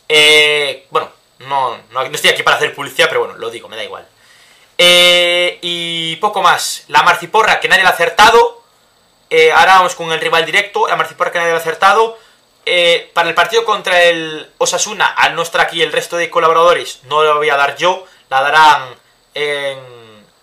Eh, 0.09 0.85
bueno, 0.89 1.09
no, 1.39 1.79
no, 1.91 2.01
estoy 2.03 2.31
aquí 2.31 2.43
para 2.43 2.57
hacer 2.57 2.75
publicidad, 2.75 3.07
pero 3.07 3.21
bueno, 3.21 3.37
lo 3.37 3.49
digo, 3.49 3.69
me 3.69 3.77
da 3.77 3.83
igual. 3.83 4.07
Eh, 4.77 5.57
y 5.61 6.17
poco 6.17 6.41
más. 6.41 6.83
La 6.89 7.03
Marciporra, 7.03 7.59
que 7.59 7.67
nadie 7.67 7.83
la 7.83 7.89
ha 7.89 7.93
acertado. 7.93 8.62
Eh, 9.35 9.51
ahora 9.51 9.77
vamos 9.77 9.95
con 9.95 10.11
el 10.11 10.21
rival 10.21 10.45
directo. 10.45 10.87
La 10.87 10.95
Marciporra, 10.95 11.31
que 11.31 11.39
nadie 11.39 11.53
ha 11.53 11.57
acertado. 11.57 12.19
Eh, 12.67 13.09
para 13.15 13.29
el 13.29 13.33
partido 13.33 13.65
contra 13.65 14.03
el 14.03 14.47
Osasuna, 14.59 15.07
al 15.07 15.35
no 15.35 15.41
estar 15.41 15.59
aquí 15.59 15.81
el 15.81 15.91
resto 15.91 16.17
de 16.17 16.29
colaboradores, 16.29 16.99
no 17.05 17.23
la 17.23 17.33
voy 17.33 17.49
a 17.49 17.57
dar 17.57 17.75
yo. 17.75 18.05
La 18.29 18.43
darán 18.43 18.93
en 19.33 19.79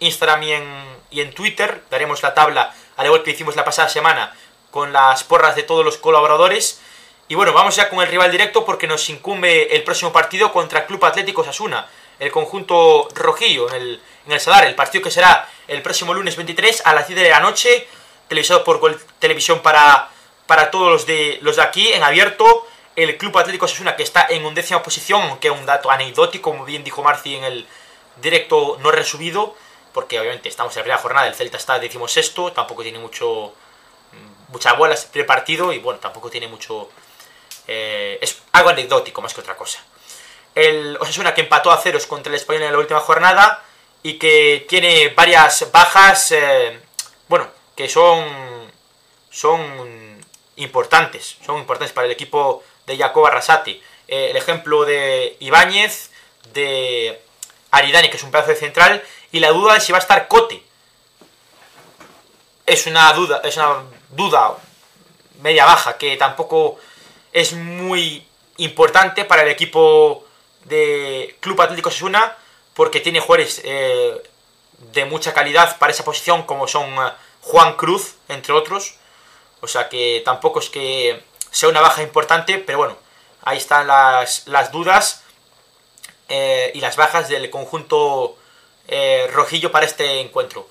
Instagram 0.00 0.42
y 0.42 0.52
en, 0.54 0.84
y 1.08 1.20
en 1.20 1.32
Twitter. 1.32 1.84
Daremos 1.88 2.20
la 2.24 2.34
tabla, 2.34 2.74
al 2.96 3.06
igual 3.06 3.22
que 3.22 3.30
hicimos 3.30 3.54
la 3.54 3.64
pasada 3.64 3.88
semana, 3.88 4.34
con 4.72 4.92
las 4.92 5.22
porras 5.22 5.54
de 5.54 5.62
todos 5.62 5.84
los 5.84 5.96
colaboradores. 5.96 6.80
Y 7.28 7.36
bueno, 7.36 7.52
vamos 7.52 7.76
ya 7.76 7.88
con 7.88 8.00
el 8.00 8.08
rival 8.08 8.32
directo 8.32 8.64
porque 8.64 8.88
nos 8.88 9.08
incumbe 9.08 9.76
el 9.76 9.84
próximo 9.84 10.12
partido 10.12 10.52
contra 10.52 10.84
Club 10.84 11.04
Atlético 11.04 11.42
Osasuna 11.42 11.86
el 12.20 12.30
conjunto 12.30 13.08
rojillo 13.14 13.68
en 13.70 13.82
el, 13.82 14.00
en 14.26 14.32
el 14.32 14.40
Sadar, 14.40 14.66
el 14.66 14.74
partido 14.74 15.02
que 15.02 15.10
será 15.10 15.48
el 15.66 15.82
próximo 15.82 16.14
lunes 16.14 16.36
23 16.36 16.82
a 16.84 16.94
las 16.94 17.08
10 17.08 17.18
de 17.18 17.30
la 17.30 17.40
noche, 17.40 17.88
televisado 18.30 18.64
por 18.64 18.98
Televisión 19.18 19.60
para, 19.60 20.08
para 20.46 20.70
todos 20.70 20.90
los 20.90 21.04
de, 21.04 21.38
los 21.42 21.56
de 21.56 21.62
aquí, 21.62 21.92
en 21.92 22.02
abierto. 22.02 22.66
El 22.96 23.18
Club 23.18 23.36
Atlético 23.36 23.68
Sasuna 23.68 23.94
que 23.94 24.02
está 24.02 24.26
en 24.30 24.44
undécima 24.46 24.82
posición, 24.82 25.20
aunque 25.22 25.48
es 25.48 25.54
un 25.54 25.66
dato 25.66 25.90
anecdótico, 25.90 26.50
como 26.50 26.64
bien 26.64 26.82
dijo 26.82 27.02
Marci 27.02 27.36
en 27.36 27.44
el 27.44 27.66
directo 28.22 28.78
no 28.80 28.90
resubido, 28.90 29.54
porque 29.92 30.18
obviamente 30.18 30.48
estamos 30.48 30.74
en 30.74 30.80
la 30.80 30.84
primera 30.84 31.02
jornada, 31.02 31.26
el 31.28 31.34
Celta 31.34 31.58
está 31.58 31.78
decimosexto, 31.78 32.52
tampoco 32.52 32.82
tiene 32.82 32.98
mucho 32.98 33.52
muchas 34.48 34.76
bolas 34.76 35.08
el 35.14 35.26
partido 35.26 35.72
y 35.72 35.78
bueno, 35.78 36.00
tampoco 36.00 36.30
tiene 36.30 36.48
mucho... 36.48 36.88
Eh, 37.68 38.18
es 38.20 38.42
algo 38.52 38.70
anecdótico 38.70 39.22
más 39.22 39.34
que 39.34 39.42
otra 39.42 39.56
cosa 39.56 39.80
el 40.54 40.96
Osasuna 41.00 41.34
que 41.34 41.42
empató 41.42 41.70
a 41.70 41.78
ceros 41.78 42.06
contra 42.06 42.30
el 42.30 42.36
Español 42.36 42.64
en 42.64 42.72
la 42.72 42.78
última 42.78 43.00
jornada 43.00 43.62
y 44.02 44.14
que 44.14 44.66
tiene 44.68 45.08
varias 45.08 45.70
bajas, 45.70 46.32
eh, 46.32 46.80
bueno, 47.28 47.48
que 47.80 47.88
son, 47.88 48.26
son 49.30 49.58
importantes, 50.56 51.38
son 51.46 51.56
importantes 51.56 51.94
para 51.94 52.06
el 52.06 52.12
equipo 52.12 52.62
de 52.86 52.98
Jacob 52.98 53.24
Arrasati. 53.24 53.82
Eh, 54.06 54.28
el 54.32 54.36
ejemplo 54.36 54.84
de 54.84 55.38
Ibáñez, 55.40 56.10
de 56.52 57.22
Aridani, 57.70 58.10
que 58.10 58.18
es 58.18 58.22
un 58.22 58.30
pedazo 58.30 58.50
de 58.50 58.56
central, 58.56 59.02
y 59.32 59.40
la 59.40 59.48
duda 59.48 59.72
de 59.72 59.80
si 59.80 59.92
va 59.92 59.98
a 59.98 60.02
estar 60.02 60.28
Cote. 60.28 60.62
Es 62.66 62.86
una 62.86 63.10
duda, 63.14 63.40
es 63.44 63.56
una 63.56 63.84
duda 64.10 64.58
media 65.40 65.64
baja, 65.64 65.96
que 65.96 66.18
tampoco 66.18 66.78
es 67.32 67.54
muy 67.54 68.26
importante 68.58 69.24
para 69.24 69.40
el 69.40 69.48
equipo 69.48 70.26
de 70.66 71.34
Club 71.40 71.58
Atlético 71.62 71.90
Sasuna 71.90 72.36
porque 72.74 73.00
tiene 73.00 73.20
jugadores 73.20 73.62
eh, 73.64 74.22
de 74.92 75.04
mucha 75.06 75.32
calidad 75.32 75.78
para 75.78 75.92
esa 75.92 76.04
posición 76.04 76.42
como 76.42 76.68
son 76.68 76.92
eh, 76.92 77.12
Juan 77.42 77.74
Cruz, 77.76 78.16
entre 78.28 78.52
otros. 78.52 78.94
O 79.60 79.68
sea 79.68 79.88
que 79.88 80.22
tampoco 80.24 80.60
es 80.60 80.70
que 80.70 81.22
sea 81.50 81.68
una 81.68 81.80
baja 81.80 82.02
importante, 82.02 82.58
pero 82.58 82.78
bueno, 82.78 82.96
ahí 83.42 83.58
están 83.58 83.86
las, 83.86 84.46
las 84.46 84.72
dudas 84.72 85.22
eh, 86.28 86.72
y 86.74 86.80
las 86.80 86.96
bajas 86.96 87.28
del 87.28 87.50
conjunto 87.50 88.36
rojillo 89.32 89.70
para 89.70 89.86
este 89.86 90.20
encuentro. 90.20 90.68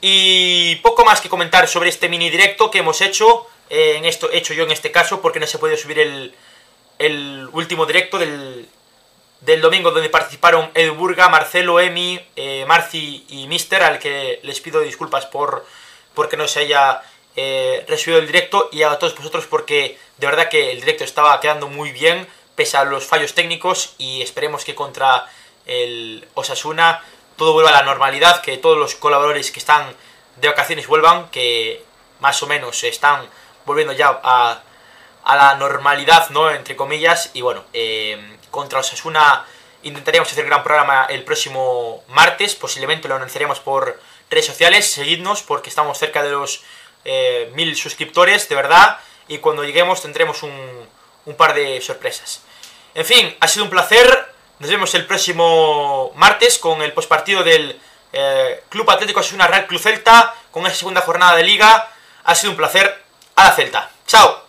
Y 0.00 0.76
poco 0.76 1.04
más 1.04 1.20
que 1.20 1.28
comentar 1.28 1.66
sobre 1.66 1.88
este 1.88 2.08
mini 2.08 2.30
directo 2.30 2.70
que 2.70 2.78
hemos 2.78 3.00
hecho, 3.00 3.48
en 3.68 4.04
esto 4.04 4.30
hecho 4.30 4.54
yo 4.54 4.62
en 4.62 4.70
este 4.70 4.92
caso, 4.92 5.20
porque 5.20 5.40
no 5.40 5.48
se 5.48 5.58
puede 5.58 5.76
subir 5.76 5.98
el, 5.98 6.34
el 7.00 7.48
último 7.52 7.86
directo 7.86 8.18
del, 8.18 8.68
del 9.40 9.60
domingo 9.60 9.90
donde 9.90 10.10
participaron 10.10 10.70
Edu 10.74 10.94
Burga, 10.94 11.28
Marcelo, 11.28 11.80
Emi, 11.80 12.20
eh, 12.36 12.64
Marci 12.68 13.24
y 13.28 13.46
Mister, 13.48 13.82
al 13.82 13.98
que 13.98 14.38
les 14.42 14.60
pido 14.60 14.80
disculpas 14.80 15.26
por 15.26 15.66
porque 16.14 16.36
no 16.36 16.48
se 16.48 16.60
haya 16.60 17.02
eh, 17.36 17.84
el 17.86 18.26
directo 18.26 18.68
y 18.72 18.82
a 18.82 18.98
todos 18.98 19.16
vosotros 19.16 19.46
porque 19.46 19.98
de 20.18 20.26
verdad 20.26 20.48
que 20.48 20.72
el 20.72 20.80
directo 20.80 21.04
estaba 21.04 21.38
quedando 21.40 21.68
muy 21.68 21.92
bien 21.92 22.26
pese 22.54 22.76
a 22.76 22.84
los 22.84 23.06
fallos 23.06 23.34
técnicos 23.34 23.94
y 23.98 24.22
esperemos 24.22 24.64
que 24.64 24.74
contra 24.74 25.26
el 25.66 26.26
Osasuna 26.34 27.02
todo 27.36 27.54
vuelva 27.54 27.70
a 27.70 27.72
la 27.72 27.82
normalidad, 27.82 28.42
que 28.42 28.58
todos 28.58 28.76
los 28.76 28.96
colaboradores 28.96 29.50
que 29.50 29.60
están 29.60 29.94
de 30.36 30.48
vacaciones 30.48 30.86
vuelvan, 30.86 31.30
que 31.30 31.82
más 32.20 32.42
o 32.42 32.46
menos 32.46 32.84
están 32.84 33.26
volviendo 33.64 33.94
ya 33.94 34.20
a, 34.22 34.62
a 35.24 35.36
la 35.36 35.54
normalidad, 35.54 36.28
¿no? 36.30 36.50
Entre 36.50 36.76
comillas, 36.76 37.30
y 37.32 37.40
bueno, 37.40 37.64
eh, 37.72 38.36
contra 38.50 38.80
Osasuna 38.80 39.46
intentaríamos 39.82 40.30
hacer 40.30 40.44
gran 40.44 40.62
programa 40.62 41.06
el 41.08 41.24
próximo 41.24 42.04
martes, 42.08 42.54
posiblemente 42.54 43.08
lo 43.08 43.14
anunciaremos 43.14 43.60
por 43.60 43.98
redes 44.30 44.46
sociales, 44.46 44.90
seguidnos 44.90 45.42
porque 45.42 45.68
estamos 45.68 45.98
cerca 45.98 46.22
de 46.22 46.30
los 46.30 46.62
eh, 47.04 47.50
mil 47.54 47.76
suscriptores, 47.76 48.48
de 48.48 48.54
verdad, 48.54 48.98
y 49.28 49.38
cuando 49.38 49.64
lleguemos 49.64 50.02
tendremos 50.02 50.42
un, 50.42 50.88
un 51.26 51.34
par 51.34 51.54
de 51.54 51.80
sorpresas. 51.80 52.42
En 52.94 53.04
fin, 53.04 53.36
ha 53.40 53.48
sido 53.48 53.64
un 53.64 53.70
placer, 53.70 54.32
nos 54.58 54.70
vemos 54.70 54.94
el 54.94 55.06
próximo 55.06 56.12
martes 56.14 56.58
con 56.58 56.82
el 56.82 56.92
postpartido 56.92 57.42
del 57.42 57.80
eh, 58.12 58.62
Club 58.68 58.90
Atlético 58.90 59.20
Osasuna 59.20 59.46
Real 59.46 59.66
Club 59.66 59.80
Celta, 59.80 60.34
con 60.50 60.66
esa 60.66 60.76
segunda 60.76 61.00
jornada 61.02 61.36
de 61.36 61.44
liga, 61.44 61.90
ha 62.24 62.34
sido 62.34 62.50
un 62.50 62.56
placer, 62.56 63.02
a 63.36 63.44
la 63.44 63.52
Celta, 63.52 63.90
chao. 64.06 64.39